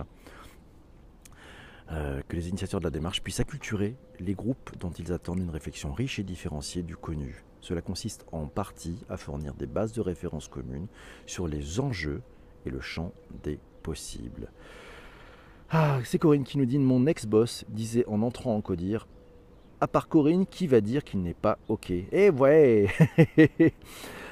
euh, 1.92 2.24
que 2.28 2.36
les 2.36 2.50
initiateurs 2.50 2.80
de 2.80 2.86
la 2.86 2.92
démarche 2.92 3.22
puissent 3.22 3.40
acculturer 3.40 3.96
les 4.20 4.34
groupes 4.34 4.72
dont 4.80 4.90
ils 4.90 5.14
attendent 5.14 5.40
une 5.40 5.52
réflexion 5.52 5.94
riche 5.94 6.18
et 6.18 6.24
différenciée 6.24 6.82
du 6.82 6.98
connu. 6.98 7.44
Cela 7.66 7.82
consiste 7.82 8.28
en 8.32 8.46
partie 8.46 8.96
à 9.10 9.18
fournir 9.18 9.56
des 9.56 9.66
bases 9.66 9.92
de 9.92 10.00
référence 10.00 10.48
communes 10.48 10.86
sur 11.26 11.48
les 11.48 11.80
enjeux 11.80 12.22
et 12.64 12.70
le 12.70 12.80
champ 12.80 13.12
des 13.42 13.58
possibles. 13.82 14.52
Ah, 15.72 15.98
c'est 16.04 16.20
Corinne 16.20 16.44
qui 16.44 16.60
nous 16.60 16.68
dit 16.68 16.78
mon 16.78 17.08
ex-boss 17.08 17.66
disait 17.70 18.06
en 18.06 18.22
entrant 18.22 18.56
en 18.56 18.62
codir 18.62 19.08
à 19.82 19.88
part 19.88 20.10
Corinne, 20.10 20.46
qui 20.46 20.68
va 20.68 20.80
dire 20.80 21.04
qu'il 21.04 21.24
n'est 21.24 21.34
pas 21.34 21.58
OK? 21.68 21.90
Eh 21.90 22.30
ouais 22.30 22.88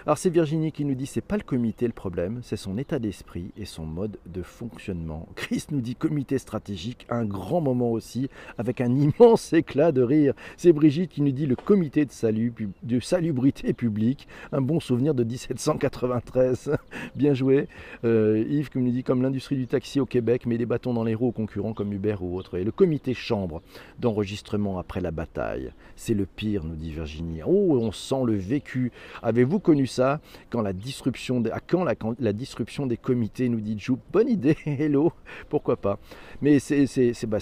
Alors 0.06 0.18
c'est 0.18 0.30
Virginie 0.30 0.74
qui 0.74 0.84
nous 0.84 0.96
dit 0.96 1.06
c'est 1.06 1.22
pas 1.22 1.38
le 1.38 1.44
comité 1.44 1.88
le 1.88 1.94
problème, 1.94 2.42
c'est 2.44 2.58
son 2.58 2.78
état 2.78 3.00
d'esprit 3.00 3.52
et 3.58 3.64
son 3.64 3.86
mode 3.86 4.18
de 4.26 4.42
fonctionnement. 4.42 5.30
Chris 5.36 5.68
nous 5.72 5.80
dit 5.80 5.96
comité 5.96 6.38
stratégique, 6.40 7.06
un 7.10 7.24
grand 7.24 7.62
moment 7.62 7.90
aussi, 7.90 8.30
avec 8.58 8.82
un 8.82 8.94
immense 8.94 9.54
éclat 9.54 9.94
de 9.94 10.02
rire. 10.02 10.34
C'est 10.58 10.74
Brigitte 10.74 11.12
qui 11.12 11.22
nous 11.22 11.32
dit 11.32 11.46
le 11.46 11.56
comité 11.56 12.06
de 12.06 13.00
salubrité 13.00 13.72
publique, 13.72 14.28
un 14.52 14.60
bon 14.60 14.82
souvenir 14.82 15.14
de 15.14 15.24
1793. 15.24 16.72
Bien 17.16 17.34
joué. 17.34 17.70
Euh, 18.04 18.44
Yves 18.50 18.72
qui 18.72 18.80
nous 18.80 18.92
dit 18.92 19.04
comme 19.04 19.22
l'industrie 19.22 19.56
du 19.56 19.68
taxi 19.68 20.02
au 20.02 20.06
Québec 20.06 20.46
met 20.46 20.58
des 20.58 20.66
bâtons 20.66 20.94
dans 20.94 21.06
les 21.06 21.16
roues 21.16 21.30
aux 21.30 21.32
concurrents 21.32 21.74
comme 21.74 21.94
Uber 21.94 22.18
ou 22.20 22.36
autre. 22.36 22.58
Et 22.58 22.66
le 22.66 22.72
comité 22.72 23.14
chambre 23.14 23.62
d'enregistrement 24.00 24.80
après 24.80 25.00
la 25.00 25.12
bataille, 25.12 25.72
c'est 25.96 26.14
le 26.14 26.26
pire, 26.26 26.66
nous 26.66 26.76
dit 26.76 26.92
Virginie. 26.92 27.40
Oh, 27.46 27.78
on 27.80 27.94
sent 27.94 28.24
le 28.26 28.36
vécu. 28.36 28.92
Avez-vous 29.22 29.60
connu 29.60 29.88
ça 29.94 30.20
quand 30.50 30.62
la 30.62 30.74
disruption 30.74 31.40
des, 31.40 31.52
à 31.52 31.60
quand 31.60 31.86
la, 32.20 32.34
disruption 32.34 32.88
des 32.88 32.98
comités 32.98 33.50
nous 33.50 33.62
dit 33.62 33.78
Jou, 33.78 34.00
bonne 34.12 34.30
idée, 34.30 34.58
hello, 34.66 35.14
pourquoi 35.50 35.78
pas. 35.78 36.00
Mais 36.42 36.60
c'est 36.60 36.86
bah, 37.28 37.38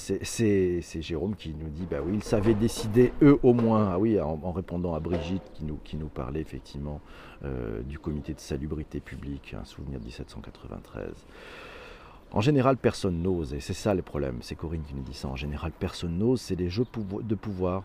Jérôme 0.99 1.35
qui 1.35 1.53
nous 1.53 1.69
dit 1.69 1.87
bah 1.89 1.97
oui, 2.05 2.13
ils 2.15 2.23
savaient 2.23 2.53
décider 2.53 3.13
eux 3.21 3.39
au 3.43 3.53
moins, 3.53 3.91
ah 3.93 3.99
oui, 3.99 4.19
en, 4.19 4.51
répondant 4.51 4.93
à 4.93 4.99
Brigitte 4.99 5.43
qui 5.53 5.63
nous, 5.65 5.79
qui 5.83 5.95
nous 5.95 6.09
parlait 6.09 6.41
effectivement 6.41 7.01
euh, 7.43 7.81
du 7.83 7.97
comité 7.99 8.33
de 8.33 8.39
salubrité 8.39 8.99
publique, 8.99 9.55
un 9.59 9.65
souvenir 9.65 9.99
de 9.99 10.05
1793. 10.05 11.09
En 12.33 12.41
général, 12.41 12.77
personne 12.77 13.21
n'ose, 13.21 13.53
et 13.53 13.59
c'est 13.59 13.73
ça 13.73 13.93
le 13.93 14.01
problème, 14.01 14.37
c'est 14.41 14.55
Corinne 14.55 14.83
qui 14.83 14.95
nous 14.95 15.03
dit 15.03 15.13
ça, 15.13 15.27
en 15.27 15.35
général, 15.35 15.71
personne 15.77 16.17
n'ose, 16.17 16.39
c'est 16.39 16.55
des 16.55 16.69
jeux 16.69 16.85
de 17.23 17.35
pouvoir 17.35 17.83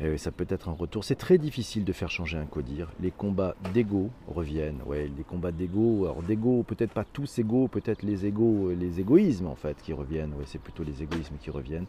euh, 0.00 0.16
ça 0.16 0.30
peut 0.30 0.46
être 0.48 0.68
un 0.68 0.72
retour. 0.72 1.04
C'est 1.04 1.16
très 1.16 1.38
difficile 1.38 1.84
de 1.84 1.92
faire 1.92 2.10
changer 2.10 2.38
un 2.38 2.44
codir. 2.44 2.90
Les 3.00 3.10
combats 3.10 3.56
d'ego 3.74 4.10
reviennent. 4.28 4.80
Ouais, 4.86 5.10
les 5.16 5.24
combats 5.24 5.50
d'ego. 5.50 6.04
Alors 6.04 6.22
d'ego, 6.22 6.62
peut-être 6.62 6.92
pas 6.92 7.04
tous 7.04 7.38
égaux, 7.38 7.68
peut-être 7.68 8.02
les 8.02 8.24
égaux, 8.26 8.70
les 8.70 9.00
égoïsmes 9.00 9.46
en 9.46 9.56
fait 9.56 9.76
qui 9.82 9.92
reviennent. 9.92 10.34
Ouais, 10.34 10.44
c'est 10.46 10.60
plutôt 10.60 10.84
les 10.84 11.02
égoïsmes 11.02 11.36
qui 11.40 11.50
reviennent. 11.50 11.86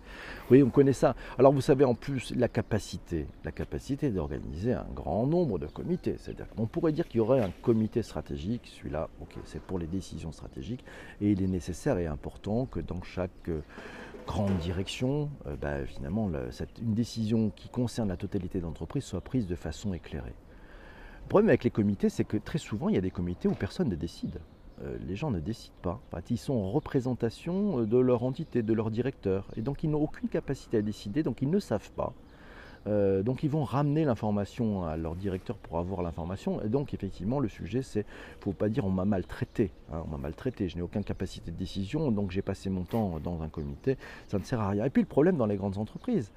Oui, 0.49 0.63
on 0.63 0.69
connaît 0.69 0.93
ça. 0.93 1.15
Alors 1.37 1.53
vous 1.53 1.61
savez 1.61 1.85
en 1.85 1.93
plus 1.93 2.33
la 2.35 2.47
capacité, 2.47 3.27
la 3.43 3.51
capacité 3.51 4.09
d'organiser 4.09 4.73
un 4.73 4.87
grand 4.95 5.27
nombre 5.27 5.59
de 5.59 5.67
comités. 5.67 6.15
C'est-à-dire 6.17 6.47
qu'on 6.49 6.65
pourrait 6.65 6.91
dire 6.91 7.07
qu'il 7.07 7.19
y 7.19 7.21
aurait 7.21 7.41
un 7.41 7.51
comité 7.61 8.01
stratégique. 8.01 8.71
Celui-là, 8.77 9.09
ok, 9.21 9.35
c'est 9.45 9.61
pour 9.61 9.77
les 9.77 9.87
décisions 9.87 10.31
stratégiques, 10.31 10.83
et 11.21 11.31
il 11.31 11.43
est 11.43 11.47
nécessaire 11.47 11.97
et 11.97 12.07
important 12.07 12.65
que 12.65 12.79
dans 12.79 13.01
chaque 13.03 13.29
euh, 13.49 13.61
grande 14.29 14.57
direction, 14.57 15.31
euh, 15.47 15.55
bah, 15.55 15.83
finalement, 15.87 16.29
une 16.29 16.93
décision 16.93 17.49
qui 17.49 17.67
concerne 17.67 18.09
la 18.09 18.15
totalité 18.15 18.59
d'entreprise 18.59 19.03
soit 19.03 19.21
prise 19.21 19.47
de 19.47 19.55
façon 19.55 19.91
éclairée. 19.95 20.35
Le 21.23 21.29
problème 21.29 21.49
avec 21.49 21.63
les 21.63 21.71
comités, 21.71 22.09
c'est 22.09 22.25
que 22.25 22.37
très 22.37 22.59
souvent, 22.59 22.89
il 22.89 22.95
y 22.95 22.97
a 22.99 23.01
des 23.01 23.09
comités 23.09 23.47
où 23.47 23.55
personne 23.55 23.89
ne 23.89 23.95
décide. 23.95 24.39
Euh, 24.83 24.99
les 25.07 25.15
gens 25.15 25.31
ne 25.31 25.39
décident 25.39 25.73
pas. 25.81 25.99
ils 26.29 26.37
sont 26.37 26.53
en 26.53 26.69
représentation 26.69 27.79
euh, 27.79 27.85
de 27.87 27.97
leur 27.97 28.23
entité, 28.23 28.61
de 28.61 28.73
leur 28.73 28.91
directeur. 28.91 29.47
Et 29.55 29.63
donc, 29.63 29.83
ils 29.83 29.89
n'ont 29.89 30.03
aucune 30.03 30.29
capacité 30.29 30.77
à 30.77 30.83
décider, 30.83 31.23
donc 31.23 31.41
ils 31.41 31.49
ne 31.49 31.59
savent 31.59 31.91
pas. 31.93 32.13
Euh, 32.87 33.23
donc 33.23 33.43
ils 33.43 33.49
vont 33.49 33.63
ramener 33.63 34.05
l'information 34.05 34.85
à 34.85 34.97
leur 34.97 35.15
directeur 35.15 35.57
pour 35.57 35.79
avoir 35.79 36.01
l'information. 36.01 36.61
Et 36.63 36.69
donc 36.69 36.93
effectivement 36.93 37.39
le 37.39 37.49
sujet 37.49 37.81
c'est, 37.81 38.05
faut 38.39 38.53
pas 38.53 38.69
dire 38.69 38.85
on 38.85 38.91
m'a 38.91 39.05
maltraité, 39.05 39.71
hein, 39.91 40.03
on 40.05 40.11
m'a 40.11 40.17
maltraité, 40.17 40.69
je 40.69 40.75
n'ai 40.77 40.81
aucune 40.81 41.03
capacité 41.03 41.51
de 41.51 41.57
décision, 41.57 42.11
donc 42.11 42.31
j'ai 42.31 42.41
passé 42.41 42.69
mon 42.69 42.83
temps 42.83 43.19
dans 43.23 43.41
un 43.41 43.49
comité, 43.49 43.97
ça 44.27 44.39
ne 44.39 44.43
sert 44.43 44.59
à 44.59 44.69
rien. 44.69 44.85
Et 44.85 44.89
puis 44.89 45.01
le 45.01 45.07
problème 45.07 45.37
dans 45.37 45.45
les 45.45 45.57
grandes 45.57 45.77
entreprises, 45.77 46.31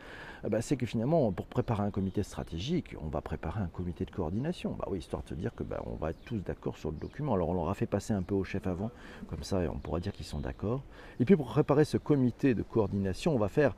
eh 0.44 0.48
ben, 0.48 0.60
c'est 0.60 0.76
que 0.76 0.86
finalement 0.86 1.30
pour 1.32 1.46
préparer 1.46 1.82
un 1.82 1.90
comité 1.90 2.22
stratégique, 2.22 2.96
on 3.00 3.08
va 3.08 3.20
préparer 3.20 3.60
un 3.60 3.68
comité 3.68 4.04
de 4.04 4.10
coordination. 4.10 4.76
Bah 4.78 4.86
oui, 4.90 4.98
histoire 4.98 5.22
de 5.22 5.28
se 5.28 5.34
dire 5.34 5.54
que 5.54 5.62
bah, 5.62 5.82
on 5.86 5.94
va 5.94 6.10
être 6.10 6.20
tous 6.24 6.38
d'accord 6.38 6.76
sur 6.76 6.90
le 6.90 6.96
document. 6.96 7.34
Alors 7.34 7.50
on 7.50 7.54
leur 7.54 7.68
a 7.68 7.74
fait 7.74 7.86
passer 7.86 8.12
un 8.12 8.22
peu 8.22 8.34
au 8.34 8.44
chef 8.44 8.66
avant, 8.66 8.90
comme 9.28 9.42
ça 9.42 9.60
on 9.72 9.78
pourra 9.78 10.00
dire 10.00 10.12
qu'ils 10.12 10.26
sont 10.26 10.40
d'accord. 10.40 10.82
Et 11.20 11.24
puis 11.24 11.36
pour 11.36 11.46
préparer 11.46 11.84
ce 11.84 11.96
comité 11.96 12.54
de 12.54 12.62
coordination, 12.62 13.34
on 13.34 13.38
va 13.38 13.48
faire 13.48 13.74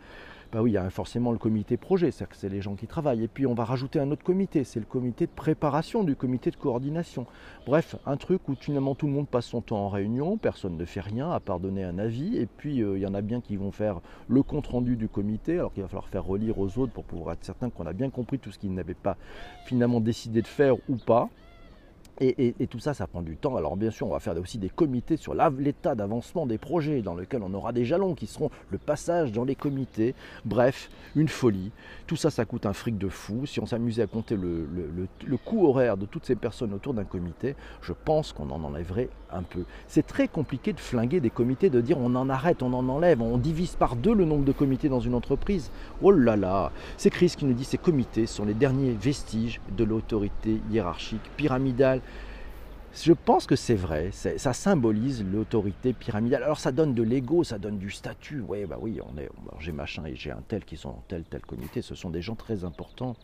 bah 0.54 0.62
oui, 0.62 0.70
il 0.70 0.74
y 0.74 0.78
a 0.78 0.88
forcément 0.88 1.32
le 1.32 1.38
comité 1.38 1.76
projet, 1.76 2.12
c'est-à-dire 2.12 2.28
que 2.28 2.36
c'est 2.36 2.48
les 2.48 2.60
gens 2.60 2.76
qui 2.76 2.86
travaillent. 2.86 3.24
Et 3.24 3.28
puis 3.28 3.44
on 3.44 3.54
va 3.54 3.64
rajouter 3.64 3.98
un 3.98 4.12
autre 4.12 4.22
comité, 4.22 4.62
c'est 4.62 4.78
le 4.78 4.86
comité 4.86 5.26
de 5.26 5.32
préparation 5.32 6.04
du 6.04 6.14
comité 6.14 6.52
de 6.52 6.56
coordination. 6.56 7.26
Bref, 7.66 7.96
un 8.06 8.16
truc 8.16 8.48
où 8.48 8.54
finalement 8.54 8.94
tout 8.94 9.06
le 9.06 9.12
monde 9.12 9.26
passe 9.26 9.46
son 9.46 9.62
temps 9.62 9.78
en 9.78 9.88
réunion, 9.88 10.36
personne 10.36 10.76
ne 10.76 10.84
fait 10.84 11.00
rien 11.00 11.28
à 11.32 11.40
part 11.40 11.58
donner 11.58 11.82
un 11.82 11.98
avis. 11.98 12.36
Et 12.36 12.46
puis 12.46 12.82
euh, 12.82 12.96
il 12.96 13.02
y 13.02 13.06
en 13.06 13.14
a 13.14 13.20
bien 13.20 13.40
qui 13.40 13.56
vont 13.56 13.72
faire 13.72 14.00
le 14.28 14.44
compte-rendu 14.44 14.94
du 14.94 15.08
comité, 15.08 15.54
alors 15.54 15.72
qu'il 15.72 15.82
va 15.82 15.88
falloir 15.88 16.06
faire 16.06 16.24
relire 16.24 16.53
aux 16.58 16.78
autres 16.78 16.92
pour 16.92 17.04
pouvoir 17.04 17.34
être 17.34 17.44
certain 17.44 17.70
qu'on 17.70 17.86
a 17.86 17.92
bien 17.92 18.10
compris 18.10 18.38
tout 18.38 18.50
ce 18.50 18.58
qu'ils 18.58 18.74
n'avaient 18.74 18.94
pas 18.94 19.16
finalement 19.66 20.00
décidé 20.00 20.42
de 20.42 20.46
faire 20.46 20.76
ou 20.88 20.96
pas. 20.96 21.28
Et, 22.20 22.54
tout 22.70 22.78
ça, 22.78 22.94
ça 22.94 23.06
prend 23.06 23.22
du 23.22 23.36
temps. 23.36 23.56
Alors 23.56 23.76
bien 23.76 23.90
sûr, 23.90 24.06
on 24.06 24.10
va 24.10 24.20
faire 24.20 24.38
aussi 24.38 24.58
des 24.58 24.68
comités 24.68 25.16
sur 25.16 25.34
l'état 25.58 25.94
d'avancement 25.94 26.46
des 26.46 26.58
projets, 26.58 27.02
dans 27.02 27.14
lequel 27.14 27.42
on 27.42 27.52
aura 27.54 27.72
des 27.72 27.84
jalons 27.84 28.14
qui 28.14 28.26
seront 28.26 28.50
le 28.70 28.78
passage 28.78 29.32
dans 29.32 29.44
les 29.44 29.56
comités. 29.56 30.14
Bref, 30.44 30.90
une 31.16 31.28
folie. 31.28 31.72
Tout 32.06 32.16
ça, 32.16 32.30
ça 32.30 32.44
coûte 32.44 32.66
un 32.66 32.72
fric 32.72 32.98
de 32.98 33.08
fou. 33.08 33.46
Si 33.46 33.60
on 33.60 33.66
s'amusait 33.66 34.02
à 34.02 34.06
compter 34.06 34.36
le, 34.36 34.68
le, 35.26 35.36
coût 35.36 35.66
horaire 35.66 35.96
de 35.96 36.06
toutes 36.06 36.24
ces 36.24 36.36
personnes 36.36 36.72
autour 36.72 36.94
d'un 36.94 37.04
comité, 37.04 37.56
je 37.82 37.92
pense 37.92 38.32
qu'on 38.32 38.50
en 38.50 38.62
enlèverait 38.62 39.08
un 39.32 39.42
peu. 39.42 39.64
C'est 39.88 40.06
très 40.06 40.28
compliqué 40.28 40.72
de 40.72 40.80
flinguer 40.80 41.20
des 41.20 41.30
comités, 41.30 41.70
de 41.70 41.80
dire 41.80 41.98
on 41.98 42.14
en 42.14 42.28
arrête, 42.30 42.62
on 42.62 42.72
en 42.72 42.88
enlève, 42.88 43.20
on 43.20 43.38
divise 43.38 43.74
par 43.74 43.96
deux 43.96 44.14
le 44.14 44.24
nombre 44.24 44.44
de 44.44 44.52
comités 44.52 44.88
dans 44.88 45.00
une 45.00 45.14
entreprise. 45.14 45.70
Oh 46.02 46.12
là 46.12 46.36
là 46.36 46.70
C'est 46.96 47.10
Chris 47.10 47.34
qui 47.36 47.44
nous 47.44 47.54
dit 47.54 47.64
ces 47.64 47.78
comités 47.78 48.26
sont 48.26 48.44
les 48.44 48.54
derniers 48.54 48.92
vestiges 48.92 49.60
de 49.76 49.84
l'autorité 49.84 50.60
hiérarchique 50.70 51.30
pyramidale 51.36 52.00
je 53.02 53.12
pense 53.12 53.46
que 53.46 53.56
c'est 53.56 53.74
vrai, 53.74 54.10
ça 54.12 54.52
symbolise 54.52 55.24
l'autorité 55.24 55.92
pyramidale. 55.92 56.42
Alors 56.42 56.60
ça 56.60 56.70
donne 56.70 56.94
de 56.94 57.02
l'ego, 57.02 57.42
ça 57.42 57.58
donne 57.58 57.78
du 57.78 57.90
statut. 57.90 58.42
Oui, 58.46 58.64
bah 58.66 58.78
oui, 58.80 59.00
on 59.02 59.60
j'ai 59.60 59.72
machin 59.72 60.04
et 60.04 60.14
j'ai 60.14 60.30
un 60.30 60.42
tel 60.46 60.64
qui 60.64 60.76
sont 60.76 60.90
en 60.90 61.04
tel 61.08 61.24
tel 61.24 61.40
comité. 61.42 61.82
Ce 61.82 61.94
sont 61.94 62.10
des 62.10 62.22
gens 62.22 62.36
très 62.36 62.64
importants. 62.64 63.16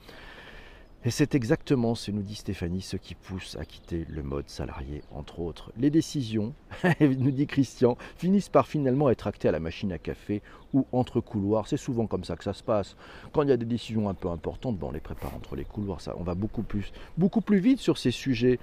Et 1.02 1.10
c'est 1.10 1.34
exactement, 1.34 1.94
ce 1.94 2.10
nous 2.10 2.20
dit 2.20 2.34
Stéphanie, 2.34 2.82
ce 2.82 2.98
qui 2.98 3.14
pousse 3.14 3.56
à 3.58 3.64
quitter 3.64 4.04
le 4.10 4.22
mode 4.22 4.50
salarié, 4.50 5.02
entre 5.12 5.40
autres. 5.40 5.72
Les 5.78 5.88
décisions, 5.88 6.52
nous 7.00 7.30
dit 7.30 7.46
Christian, 7.46 7.96
finissent 8.18 8.50
par 8.50 8.66
finalement 8.66 9.08
être 9.08 9.26
actées 9.26 9.48
à 9.48 9.52
la 9.52 9.60
machine 9.60 9.92
à 9.92 9.98
café 9.98 10.42
ou 10.74 10.86
entre 10.92 11.20
couloirs. 11.20 11.68
C'est 11.68 11.78
souvent 11.78 12.06
comme 12.06 12.24
ça 12.24 12.36
que 12.36 12.44
ça 12.44 12.52
se 12.52 12.62
passe. 12.62 12.96
Quand 13.32 13.40
il 13.44 13.48
y 13.48 13.52
a 13.52 13.56
des 13.56 13.64
décisions 13.64 14.10
un 14.10 14.14
peu 14.14 14.28
importantes, 14.28 14.76
on 14.82 14.92
les 14.92 15.00
prépare 15.00 15.34
entre 15.34 15.56
les 15.56 15.64
couloirs. 15.64 16.02
Ça, 16.02 16.14
on 16.18 16.22
va 16.22 16.34
beaucoup 16.34 16.60
plus 16.62 17.58
vite 17.60 17.78
sur 17.78 17.96
ces 17.96 18.10
sujets 18.10 18.58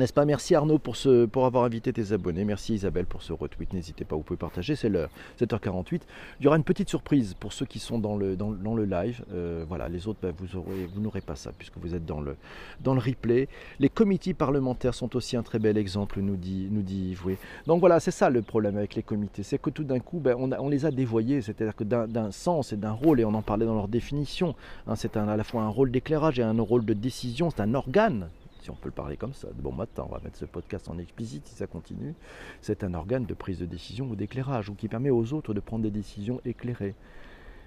N'est-ce 0.00 0.14
pas? 0.14 0.24
Merci 0.24 0.54
Arnaud 0.54 0.78
pour, 0.78 0.96
avoir 1.44 1.64
invité 1.64 1.92
tes 1.92 2.12
abonnés. 2.12 2.46
Merci 2.46 2.72
Isabelle 2.72 3.04
pour 3.04 3.22
ce 3.22 3.34
retweet. 3.34 3.74
N'hésitez 3.74 4.06
pas, 4.06 4.16
vous 4.16 4.22
pouvez 4.22 4.38
partager. 4.38 4.74
C'est 4.74 4.88
l'heure, 4.88 5.10
7h48. 5.38 6.00
Il 6.40 6.44
y 6.44 6.46
aura 6.46 6.56
une 6.56 6.64
petite 6.64 6.88
surprise 6.88 7.34
pour 7.38 7.52
ceux 7.52 7.66
qui 7.66 7.78
sont 7.78 7.98
dans 7.98 8.16
le, 8.16 8.34
dans, 8.34 8.74
le 8.74 8.86
live. 8.86 9.22
Euh, 9.30 9.62
voilà, 9.68 9.90
les 9.90 10.08
autres, 10.08 10.20
ben, 10.22 10.32
vous, 10.38 10.56
aurez, 10.56 10.88
vous 10.94 11.02
n'aurez 11.02 11.20
pas 11.20 11.36
ça 11.36 11.52
puisque 11.52 11.76
vous 11.76 11.94
êtes 11.94 12.06
dans 12.06 12.22
le, 12.22 12.36
dans 12.82 12.94
le 12.94 13.00
replay. 13.00 13.46
Les 13.78 13.90
comités 13.90 14.32
parlementaires 14.32 14.94
sont 14.94 15.14
aussi 15.16 15.36
un 15.36 15.42
très 15.42 15.58
bel 15.58 15.76
exemple, 15.76 16.20
nous 16.22 16.36
dit, 16.36 16.68
nous 16.70 16.80
dit 16.80 17.10
Yves. 17.10 17.36
Donc 17.66 17.80
voilà, 17.80 18.00
c'est 18.00 18.10
ça 18.10 18.30
le 18.30 18.40
problème 18.40 18.78
avec 18.78 18.94
les 18.94 19.02
comités. 19.02 19.42
C'est 19.42 19.60
que 19.60 19.68
tout 19.68 19.84
d'un 19.84 20.00
coup, 20.00 20.18
ben, 20.18 20.34
on, 20.38 20.50
on, 20.50 20.70
les 20.70 20.86
a 20.86 20.90
dévoyés. 20.90 21.42
C'est-à-dire 21.42 21.76
que 21.76 21.84
d'un, 21.84 22.30
sens 22.30 22.72
et 22.72 22.78
d'un 22.78 22.92
rôle, 22.92 23.20
et 23.20 23.26
on 23.26 23.34
en 23.34 23.42
parlait 23.42 23.66
dans 23.66 23.74
leur 23.74 23.88
définition, 23.88 24.54
hein, 24.86 24.96
c'est 24.96 25.18
à 25.18 25.36
la 25.36 25.44
fois 25.44 25.60
un 25.60 25.68
rôle 25.68 25.90
d'éclairage 25.90 26.38
et 26.38 26.42
un 26.42 26.58
rôle 26.58 26.86
de 26.86 26.94
décision. 26.94 27.50
C'est 27.50 27.60
un 27.60 27.74
organe 27.74 28.30
si 28.60 28.70
on 28.70 28.74
peut 28.74 28.88
le 28.88 28.94
parler 28.94 29.16
comme 29.16 29.34
ça. 29.34 29.48
Bon 29.54 29.72
matin, 29.72 30.04
on 30.08 30.12
va 30.12 30.20
mettre 30.22 30.38
ce 30.38 30.44
podcast 30.44 30.88
en 30.88 30.98
explicite 30.98 31.46
si 31.46 31.54
ça 31.54 31.66
continue. 31.66 32.14
C'est 32.60 32.84
un 32.84 32.94
organe 32.94 33.26
de 33.26 33.34
prise 33.34 33.58
de 33.58 33.66
décision 33.66 34.08
ou 34.08 34.16
d'éclairage, 34.16 34.68
ou 34.68 34.74
qui 34.74 34.88
permet 34.88 35.10
aux 35.10 35.32
autres 35.32 35.54
de 35.54 35.60
prendre 35.60 35.82
des 35.82 35.90
décisions 35.90 36.40
éclairées. 36.44 36.94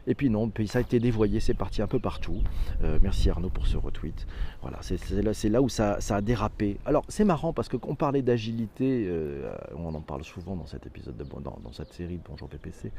Et 0.05 0.15
puis 0.15 0.29
non, 0.29 0.51
ça 0.65 0.79
a 0.79 0.81
été 0.81 0.99
dévoyé, 0.99 1.39
c'est 1.39 1.53
parti 1.53 1.81
un 1.81 1.87
peu 1.87 1.99
partout. 1.99 2.41
Euh, 2.83 2.99
merci 3.01 3.29
Arnaud 3.29 3.49
pour 3.49 3.67
ce 3.67 3.77
retweet. 3.77 4.27
Voilà, 4.61 4.79
c'est 4.81 5.49
là, 5.49 5.61
où 5.61 5.69
ça, 5.69 5.97
a 6.09 6.21
dérapé. 6.21 6.77
Alors 6.85 7.03
c'est 7.07 7.23
marrant 7.23 7.53
parce 7.53 7.69
qu'on 7.69 7.95
parlait 7.95 8.21
d'agilité, 8.21 9.05
euh, 9.07 9.53
on 9.75 9.93
en 9.93 10.01
parle 10.01 10.23
souvent 10.23 10.55
dans 10.55 10.65
cet 10.65 10.85
épisode, 10.85 11.15
de, 11.15 11.23
dans, 11.23 11.57
dans 11.63 11.71
cette 11.71 11.93
série 11.93 12.17
de 12.17 12.23
Bonjour 12.27 12.49
PPC. 12.49 12.91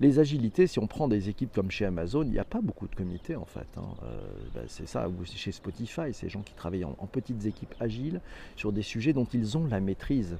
Les 0.00 0.18
agilités, 0.18 0.66
si 0.66 0.78
on 0.78 0.86
prend 0.86 1.08
des 1.08 1.28
équipes 1.28 1.52
comme 1.54 1.70
chez 1.70 1.84
Amazon, 1.84 2.22
il 2.22 2.30
n'y 2.30 2.38
a 2.38 2.44
pas 2.44 2.60
beaucoup 2.60 2.88
de 2.88 2.94
comités 2.94 3.36
en 3.36 3.44
fait. 3.44 3.66
Hein. 3.76 3.84
Euh, 4.04 4.20
ben, 4.54 4.64
c'est 4.66 4.86
ça, 4.86 5.08
ou 5.08 5.24
chez 5.24 5.52
Spotify, 5.52 6.12
ces 6.12 6.28
gens 6.28 6.42
qui 6.42 6.54
travaillent 6.54 6.84
en, 6.84 6.94
petites 7.10 7.44
équipes 7.46 7.74
agiles 7.80 8.20
sur 8.56 8.72
des 8.72 8.82
sujets 8.82 9.12
dont 9.12 9.26
ils 9.32 9.58
ont 9.58 9.66
la 9.66 9.80
maîtrise. 9.80 10.36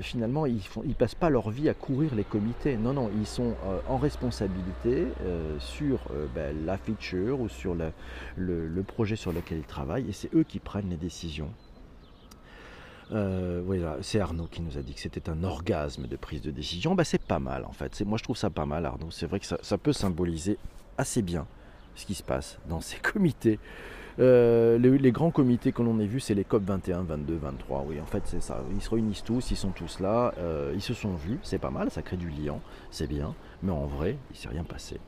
Finalement, 0.00 0.46
ils 0.46 0.60
ne 0.84 0.92
passent 0.92 1.14
pas 1.14 1.30
leur 1.30 1.50
vie 1.50 1.68
à 1.68 1.74
courir 1.74 2.14
les 2.14 2.24
comités. 2.24 2.76
Non, 2.76 2.92
non, 2.92 3.10
ils 3.18 3.26
sont 3.26 3.54
en 3.88 3.96
responsabilité 3.96 5.06
euh, 5.22 5.58
sur 5.58 6.00
euh, 6.10 6.26
ben, 6.34 6.66
la 6.66 6.76
feature 6.76 7.40
ou 7.40 7.48
sur 7.48 7.74
le, 7.74 8.82
projet 8.82 9.16
sur 9.16 9.32
lequel 9.32 9.58
ils 9.58 9.64
travaillent 9.64 10.08
et 10.08 10.12
c'est 10.12 10.32
eux 10.34 10.44
qui 10.44 10.58
prennent 10.58 10.90
les 10.90 10.96
décisions. 10.96 11.50
Euh, 13.12 13.62
voilà, 13.64 13.98
c'est 14.00 14.20
Arnaud 14.20 14.46
qui 14.46 14.62
nous 14.62 14.78
a 14.78 14.82
dit 14.82 14.94
que 14.94 15.00
c'était 15.00 15.28
un 15.28 15.44
orgasme 15.44 16.06
de 16.06 16.16
prise 16.16 16.42
de 16.42 16.50
décision. 16.50 16.94
Ben, 16.94 17.04
c'est 17.04 17.22
pas 17.22 17.38
mal 17.38 17.64
en 17.64 17.72
fait. 17.72 18.00
Moi 18.02 18.18
je 18.18 18.24
trouve 18.24 18.36
ça 18.36 18.50
pas 18.50 18.66
mal 18.66 18.86
Arnaud. 18.86 19.10
C'est 19.10 19.26
vrai 19.26 19.40
que 19.40 19.46
ça, 19.46 19.78
peut 19.78 19.92
symboliser 19.92 20.58
assez 20.98 21.22
bien 21.22 21.46
ce 21.94 22.06
qui 22.06 22.14
se 22.14 22.22
passe 22.22 22.58
dans 22.68 22.80
ces 22.80 22.96
comités. 23.02 23.58
Les, 24.18 25.12
grands 25.12 25.30
comités 25.30 25.72
que 25.72 25.82
l'on 25.82 25.98
a 26.00 26.04
vus, 26.04 26.20
c'est 26.20 26.34
les 26.34 26.44
COP 26.44 26.64
21, 26.64 27.02
22, 27.02 27.36
23. 27.36 27.84
Oui, 27.88 28.00
en 28.00 28.06
fait, 28.06 28.22
c'est 28.24 28.42
ça. 28.42 28.62
Ils 28.74 28.82
se 28.82 28.90
réunissent 28.90 29.24
tous, 29.24 29.50
ils 29.50 29.56
sont 29.56 29.70
tous 29.70 30.00
là, 30.00 30.32
ils 30.74 30.82
se 30.82 30.94
sont 30.94 31.14
vus, 31.14 31.38
c'est 31.42 31.58
pas 31.58 31.70
mal, 31.70 31.90
ça 31.90 32.02
crée 32.02 32.16
du 32.16 32.28
lien, 32.28 32.56
c'est 32.90 33.06
bien 33.06 33.34
mais 33.62 33.72
en 33.72 33.86
vrai, 33.86 34.16
il 34.30 34.36
s'est 34.36 34.48
rien 34.48 34.64
passé. 34.64 34.98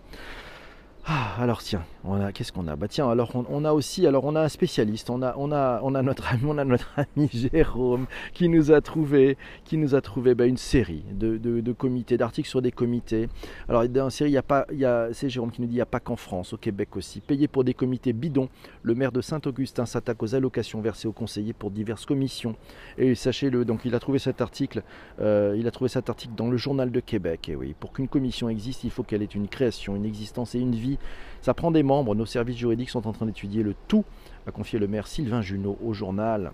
Ah, 1.06 1.34
alors 1.38 1.62
tiens, 1.62 1.84
on 2.02 2.18
a 2.18 2.32
qu'est-ce 2.32 2.50
qu'on 2.50 2.66
a? 2.66 2.76
Bah 2.76 2.88
tiens, 2.88 3.10
alors 3.10 3.30
on, 3.34 3.64
a 3.66 3.74
aussi, 3.74 4.06
alors 4.06 4.24
on 4.24 4.34
a 4.36 4.40
un 4.40 4.48
spécialiste, 4.48 5.10
on 5.10 5.20
a, 5.20 5.34
on 5.36 5.90
notre 5.90 6.32
ami, 6.96 7.28
Jérôme 7.30 8.06
qui 8.32 8.48
nous 8.48 8.72
a 8.72 8.80
trouvé, 8.80 9.36
qui 9.66 9.76
nous 9.76 9.94
a 9.94 10.00
trouvé 10.00 10.34
bah, 10.34 10.46
une 10.46 10.56
série 10.56 11.04
de, 11.12 11.72
comités, 11.72 12.16
d'articles 12.16 12.48
sur 12.48 12.62
des 12.62 12.72
comités. 12.72 13.28
Alors 13.68 13.86
dans 13.86 14.04
la 14.04 14.10
série, 14.10 14.30
il 14.30 14.32
y 14.32 14.38
a 14.38 14.66
il 14.72 15.14
c'est 15.14 15.28
Jérôme 15.28 15.50
qui 15.50 15.60
nous 15.60 15.66
dit, 15.66 15.74
il 15.74 15.76
n'y 15.76 15.82
a 15.82 15.86
pas 15.86 16.00
qu'en 16.00 16.16
France, 16.16 16.54
au 16.54 16.56
Québec 16.56 16.96
aussi, 16.96 17.20
payé 17.20 17.48
pour 17.48 17.64
des 17.64 17.74
comités 17.74 18.14
bidons. 18.14 18.48
Le 18.82 18.94
maire 18.94 19.12
de 19.12 19.20
Saint-Augustin 19.20 19.84
s'attaque 19.84 20.22
aux 20.22 20.34
allocations 20.34 20.80
versées 20.80 21.06
aux 21.06 21.12
conseillers 21.12 21.52
pour 21.52 21.70
diverses 21.70 22.06
commissions. 22.06 22.56
Et 22.96 23.14
sachez-le, 23.14 23.66
donc 23.66 23.80
il 23.84 23.94
a 23.94 24.00
trouvé 24.00 24.18
cet 24.18 24.40
article, 24.40 24.82
euh, 25.20 25.54
il 25.58 25.66
a 25.66 25.70
trouvé 25.70 25.90
cet 25.90 26.08
article 26.08 26.32
dans 26.34 26.48
le 26.48 26.56
journal 26.56 26.90
de 26.90 27.00
Québec. 27.00 27.50
Et 27.50 27.56
oui, 27.56 27.74
pour 27.78 27.92
qu'une 27.92 28.08
commission 28.08 28.48
existe, 28.48 28.84
il 28.84 28.90
faut 28.90 29.02
qu'elle 29.02 29.20
ait 29.20 29.26
une 29.26 29.48
création, 29.48 29.96
une 29.96 30.06
existence 30.06 30.54
et 30.54 30.60
une 30.60 30.74
vie 30.74 30.93
ça 31.40 31.54
prend 31.54 31.70
des 31.70 31.82
membres. 31.82 32.14
Nos 32.14 32.26
services 32.26 32.56
juridiques 32.56 32.90
sont 32.90 33.06
en 33.06 33.12
train 33.12 33.26
d'étudier 33.26 33.62
le 33.62 33.74
tout, 33.88 34.04
a 34.46 34.50
confié 34.50 34.78
le 34.78 34.88
maire 34.88 35.06
Sylvain 35.06 35.42
Junot 35.42 35.78
au 35.82 35.92
journal. 35.92 36.52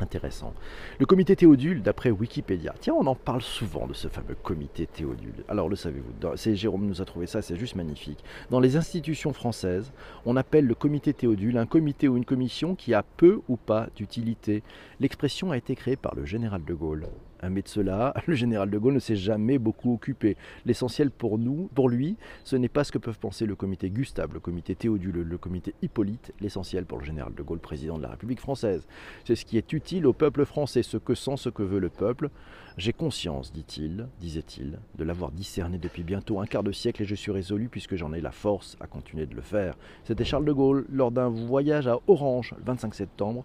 Intéressant. 0.00 0.54
Le 0.98 1.06
comité 1.06 1.36
Théodule, 1.36 1.80
d'après 1.80 2.10
Wikipédia. 2.10 2.74
Tiens, 2.80 2.94
on 2.98 3.06
en 3.06 3.14
parle 3.14 3.42
souvent 3.42 3.86
de 3.86 3.94
ce 3.94 4.08
fameux 4.08 4.34
comité 4.34 4.88
Théodule. 4.88 5.44
Alors, 5.48 5.68
le 5.68 5.76
savez-vous 5.76 6.12
C'est 6.34 6.56
Jérôme 6.56 6.86
nous 6.86 7.00
a 7.00 7.04
trouvé 7.04 7.26
ça, 7.26 7.42
c'est 7.42 7.56
juste 7.56 7.76
magnifique. 7.76 8.24
Dans 8.50 8.58
les 8.58 8.76
institutions 8.76 9.32
françaises, 9.32 9.92
on 10.26 10.36
appelle 10.36 10.66
le 10.66 10.74
comité 10.74 11.14
Théodule 11.14 11.58
un 11.58 11.66
comité 11.66 12.08
ou 12.08 12.16
une 12.16 12.24
commission 12.24 12.74
qui 12.74 12.92
a 12.92 13.04
peu 13.04 13.40
ou 13.48 13.56
pas 13.56 13.86
d'utilité. 13.94 14.64
L'expression 14.98 15.52
a 15.52 15.56
été 15.56 15.76
créée 15.76 15.96
par 15.96 16.16
le 16.16 16.24
général 16.24 16.64
de 16.64 16.74
Gaulle 16.74 17.06
mais 17.42 17.62
de 17.62 17.68
cela, 17.68 18.14
le 18.26 18.34
général 18.34 18.70
de 18.70 18.78
Gaulle 18.78 18.94
ne 18.94 18.98
s'est 18.98 19.16
jamais 19.16 19.58
beaucoup 19.58 19.94
occupé. 19.94 20.36
L'essentiel 20.66 21.10
pour 21.10 21.38
nous, 21.38 21.70
pour 21.74 21.88
lui, 21.88 22.16
ce 22.44 22.56
n'est 22.56 22.68
pas 22.68 22.84
ce 22.84 22.92
que 22.92 22.98
peuvent 22.98 23.18
penser 23.18 23.46
le 23.46 23.54
comité 23.54 23.90
Gustave, 23.90 24.32
le 24.34 24.40
comité 24.40 24.74
Théodule, 24.74 25.22
le 25.22 25.38
comité 25.38 25.74
Hippolyte. 25.82 26.32
L'essentiel 26.40 26.84
pour 26.84 26.98
le 26.98 27.04
général 27.04 27.34
de 27.34 27.42
Gaulle, 27.42 27.58
président 27.58 27.98
de 27.98 28.02
la 28.02 28.10
République 28.10 28.40
française, 28.40 28.86
c'est 29.24 29.36
ce 29.36 29.44
qui 29.44 29.58
est 29.58 29.72
utile 29.72 30.06
au 30.06 30.12
peuple 30.12 30.44
français, 30.44 30.82
ce 30.82 30.96
que 30.96 31.14
sent, 31.14 31.36
ce 31.36 31.48
que 31.48 31.62
veut 31.62 31.80
le 31.80 31.90
peuple. 31.90 32.30
J'ai 32.76 32.92
conscience, 32.92 33.52
dit-il, 33.52 34.08
disait-il, 34.20 34.80
de 34.98 35.04
l'avoir 35.04 35.30
discerné 35.30 35.78
depuis 35.78 36.02
bientôt 36.02 36.40
un 36.40 36.46
quart 36.46 36.64
de 36.64 36.72
siècle 36.72 37.02
et 37.02 37.04
je 37.04 37.14
suis 37.14 37.30
résolu 37.30 37.68
puisque 37.68 37.94
j'en 37.94 38.12
ai 38.12 38.20
la 38.20 38.32
force 38.32 38.76
à 38.80 38.88
continuer 38.88 39.26
de 39.26 39.34
le 39.36 39.42
faire. 39.42 39.76
C'était 40.02 40.24
Charles 40.24 40.44
de 40.44 40.52
Gaulle 40.52 40.84
lors 40.90 41.12
d'un 41.12 41.28
voyage 41.28 41.86
à 41.86 42.00
Orange 42.08 42.52
le 42.58 42.64
25 42.64 42.94
septembre 42.94 43.44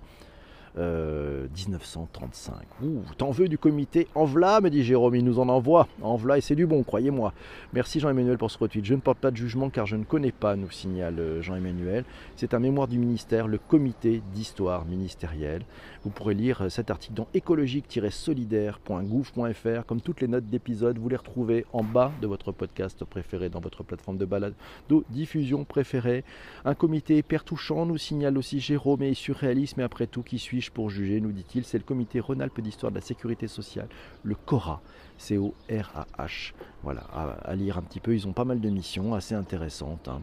1935. 0.75 2.53
Euh, 2.53 2.85
Ouh, 2.85 3.03
t'en 3.17 3.31
veux 3.31 3.47
du 3.47 3.57
comité 3.57 4.07
Envla, 4.15 4.61
me 4.61 4.69
dit 4.69 4.83
Jérôme, 4.83 5.15
il 5.15 5.25
nous 5.25 5.39
en 5.39 5.49
envoie. 5.49 5.87
Envla, 6.01 6.37
et 6.37 6.41
c'est 6.41 6.55
du 6.55 6.65
bon, 6.65 6.83
croyez-moi. 6.83 7.33
Merci 7.73 7.99
Jean-Emmanuel 7.99 8.37
pour 8.37 8.51
ce 8.51 8.57
retweet. 8.57 8.85
Je 8.85 8.93
ne 8.93 8.99
porte 8.99 9.19
pas 9.19 9.31
de 9.31 9.37
jugement 9.37 9.69
car 9.69 9.85
je 9.85 9.95
ne 9.95 10.03
connais 10.03 10.31
pas, 10.31 10.55
nous 10.55 10.71
signale 10.71 11.19
euh, 11.19 11.41
Jean-Emmanuel. 11.41 12.05
C'est 12.35 12.53
un 12.53 12.59
mémoire 12.59 12.87
du 12.87 12.97
ministère, 12.97 13.47
le 13.47 13.57
comité 13.57 14.21
d'histoire 14.33 14.85
ministérielle. 14.85 15.63
Vous 16.03 16.11
pourrez 16.11 16.33
lire 16.33 16.61
euh, 16.61 16.69
cet 16.69 16.91
article 16.91 17.15
dans 17.15 17.27
écologique-solidaire.gouv.fr. 17.33 19.85
Comme 19.85 20.01
toutes 20.01 20.21
les 20.21 20.27
notes 20.27 20.45
d'épisode, 20.45 20.97
vous 20.97 21.09
les 21.09 21.17
retrouvez 21.17 21.65
en 21.73 21.83
bas 21.83 22.11
de 22.21 22.27
votre 22.27 22.51
podcast 22.51 23.03
préféré, 23.05 23.49
dans 23.49 23.59
votre 23.59 23.83
plateforme 23.83 24.17
de 24.17 24.25
balade 24.25 24.53
de 24.89 25.03
diffusion 25.09 25.65
préférée. 25.65 26.23
Un 26.65 26.75
comité 26.75 27.17
hyper 27.17 27.43
touchant, 27.43 27.85
nous 27.85 27.97
signale 27.97 28.37
aussi 28.37 28.59
Jérôme 28.59 29.03
et 29.03 29.13
surréaliste, 29.13 29.77
mais 29.77 29.83
après 29.83 30.07
tout, 30.07 30.23
qui 30.23 30.39
pour 30.69 30.89
juger, 30.89 31.21
nous 31.21 31.31
dit-il 31.31 31.63
C'est 31.63 31.77
le 31.77 31.83
comité 31.83 32.19
Rhône-Alpes 32.19 32.59
d'histoire 32.59 32.91
de 32.91 32.97
la 32.97 33.01
sécurité 33.01 33.47
sociale, 33.47 33.87
le 34.23 34.35
CORA. 34.35 34.81
C-O-R-A-H. 35.17 36.53
Voilà, 36.81 37.01
à, 37.01 37.55
lire 37.55 37.77
un 37.77 37.81
petit 37.81 37.99
peu. 37.99 38.15
Ils 38.15 38.27
ont 38.27 38.33
pas 38.33 38.45
mal 38.45 38.59
de 38.59 38.69
missions 38.69 39.13
assez 39.13 39.35
intéressantes. 39.35 40.07
Hein. 40.07 40.21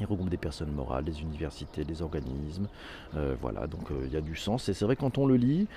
Ils 0.00 0.06
regroupent 0.06 0.28
des 0.28 0.36
personnes 0.36 0.72
morales, 0.72 1.04
des 1.04 1.22
universités, 1.22 1.84
des 1.84 2.02
organismes. 2.02 2.68
Euh, 3.16 3.34
voilà, 3.40 3.66
donc 3.66 3.90
euh, 3.90 4.04
il 4.06 4.12
y 4.12 4.16
a 4.16 4.20
du 4.20 4.36
sens. 4.36 4.68
Et 4.68 4.74
c'est 4.74 4.84
vrai, 4.84 4.96
quand 4.96 5.16
on 5.16 5.26
le 5.26 5.36
lit, 5.36 5.68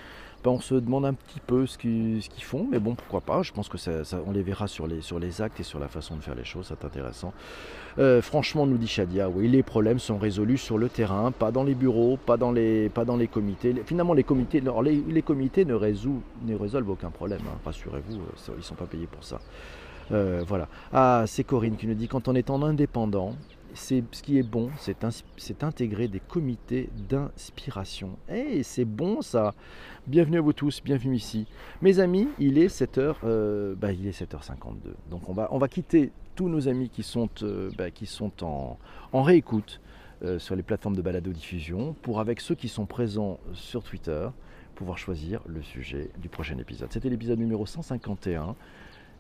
ben, 0.43 0.51
on 0.51 0.60
se 0.60 0.75
demande 0.75 1.05
un 1.05 1.13
petit 1.13 1.39
peu 1.39 1.65
ce 1.65 1.77
qu'ils 1.77 2.21
font. 2.41 2.67
Mais 2.69 2.79
bon, 2.79 2.95
pourquoi 2.95 3.21
pas. 3.21 3.41
Je 3.43 3.53
pense 3.53 3.69
que 3.69 3.77
ça, 3.77 4.01
on 4.27 4.32
les 4.32 4.41
verra 4.41 4.67
sur 4.67 4.88
les, 4.88 5.41
actes 5.41 5.60
et 5.62 5.63
sur 5.63 5.79
la 5.79 5.88
façon 5.88 6.17
de 6.17 6.21
faire 6.21 6.36
les 6.36 6.43
choses. 6.43 6.67
C'est 6.67 6.86
intéressant. 6.86 7.34
Euh, 7.97 8.21
franchement, 8.21 8.67
nous 8.67 8.77
dit 8.77 8.88
Shadia, 8.88 9.29
oui, 9.29 9.47
les 9.47 9.63
problèmes 9.63 9.99
sont 9.99 10.17
résolus 10.17 10.58
sur 10.58 10.77
le 10.77 10.89
terrain, 10.89 11.32
pas 11.32 11.51
dans 11.51 11.63
les 11.63 11.75
bureaux, 11.75 12.17
pas 12.17 12.36
dans 12.36 12.51
les, 12.51 12.91
comités. 13.32 13.73
Finalement, 13.86 14.13
les 14.13 14.23
comités, 14.23 14.62
les, 14.62 15.21
comités 15.21 15.63
ne, 15.63 15.73
résolvent, 15.73 16.19
ne 16.45 16.55
résolvent 16.55 16.89
aucun 16.89 17.10
problème. 17.10 17.41
Hein. 17.47 17.58
Rassurez-vous, 17.63 18.19
ils 18.49 18.58
ne 18.58 18.62
sont 18.62 18.75
pas 18.75 18.86
payés 18.86 19.08
pour 19.08 19.23
ça. 19.23 19.39
voilà. 20.10 20.67
Ah, 20.91 21.23
c'est 21.25 21.45
Corinne 21.45 21.77
qui 21.77 21.88
nous 21.88 21.93
dit 21.93 22.10
quand 22.10 22.27
on 22.27 22.36
est 22.36 22.49
en 22.49 22.62
indépendant, 22.63 23.36
c'est 23.73 24.03
ce 24.12 24.23
qui 24.23 24.38
est 24.38 24.43
bon, 24.43 24.69
c'est 24.77 25.63
intégrer 25.63 26.08
des 26.08 26.19
comités 26.19 26.89
d'inspiration. 27.10 28.17
Eh, 28.29 28.63
c'est 28.63 28.86
bon 28.86 29.21
ça. 29.21 29.53
Bienvenue 30.08 30.38
à 30.38 30.41
vous 30.41 30.53
tous, 30.53 30.82
bienvenue 30.84 31.15
ici. 31.15 31.45
Mes 31.82 31.99
amis, 31.99 32.27
il 32.39 32.58
est 32.58 32.67
7h, 32.67 33.15
euh, 33.23 33.75
bah, 33.75 33.91
il 33.91 34.08
est 34.08 34.19
7h52. 34.19 34.93
Donc 35.10 35.29
on 35.29 35.34
va, 35.34 35.47
on 35.51 35.58
va 35.58 35.67
quitter 35.67 36.12
tous 36.36 36.49
nos 36.49 36.67
amis 36.67 36.89
qui 36.89 37.03
sont, 37.03 37.29
euh, 37.43 37.69
bah, 37.77 37.91
qui 37.91 38.05
sont 38.05 38.32
en, 38.43 38.77
en 39.12 39.23
réécoute 39.23 39.82
euh, 40.23 40.39
sur 40.39 40.55
les 40.55 40.63
plateformes 40.63 40.95
de 40.95 41.01
balado-diffusion 41.01 41.95
pour 42.01 42.19
avec 42.19 42.41
ceux 42.41 42.55
qui 42.55 42.67
sont 42.67 42.86
présents 42.86 43.39
sur 43.53 43.84
Twitter 43.84 44.29
pouvoir 44.79 44.97
choisir 44.97 45.41
le 45.45 45.62
sujet 45.62 46.10
du 46.19 46.29
prochain 46.29 46.58
épisode. 46.58 46.89
C'était 46.93 47.10
l'épisode 47.10 47.38
numéro 47.38 47.65
151. 47.65 48.55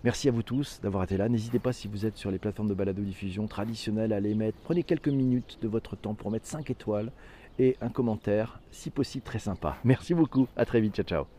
Merci 0.03 0.29
à 0.29 0.31
vous 0.31 0.43
tous 0.43 0.79
d'avoir 0.81 1.03
été 1.03 1.17
là. 1.17 1.27
N'hésitez 1.27 1.59
pas 1.59 1.73
si 1.73 1.89
vous 1.89 2.05
êtes 2.05 2.15
sur 2.15 2.31
les 2.31 2.39
plateformes 2.39 2.69
de 2.69 2.73
balado-diffusion 2.73 3.47
traditionnelles 3.47 4.13
à 4.13 4.19
les 4.19 4.33
mettre. 4.33 4.57
Prenez 4.63 4.83
quelques 4.83 5.09
minutes 5.09 5.59
de 5.61 5.67
votre 5.67 5.97
temps 5.97 6.13
pour 6.13 6.31
mettre 6.31 6.47
5 6.47 6.69
étoiles 6.69 7.11
et 7.59 7.75
un 7.81 7.89
commentaire, 7.89 8.61
si 8.71 8.89
possible 8.89 9.25
très 9.25 9.39
sympa. 9.39 9.77
Merci 9.83 10.13
beaucoup. 10.13 10.47
À 10.55 10.65
très 10.65 10.79
vite. 10.79 10.95
Ciao 10.95 11.05
ciao. 11.05 11.29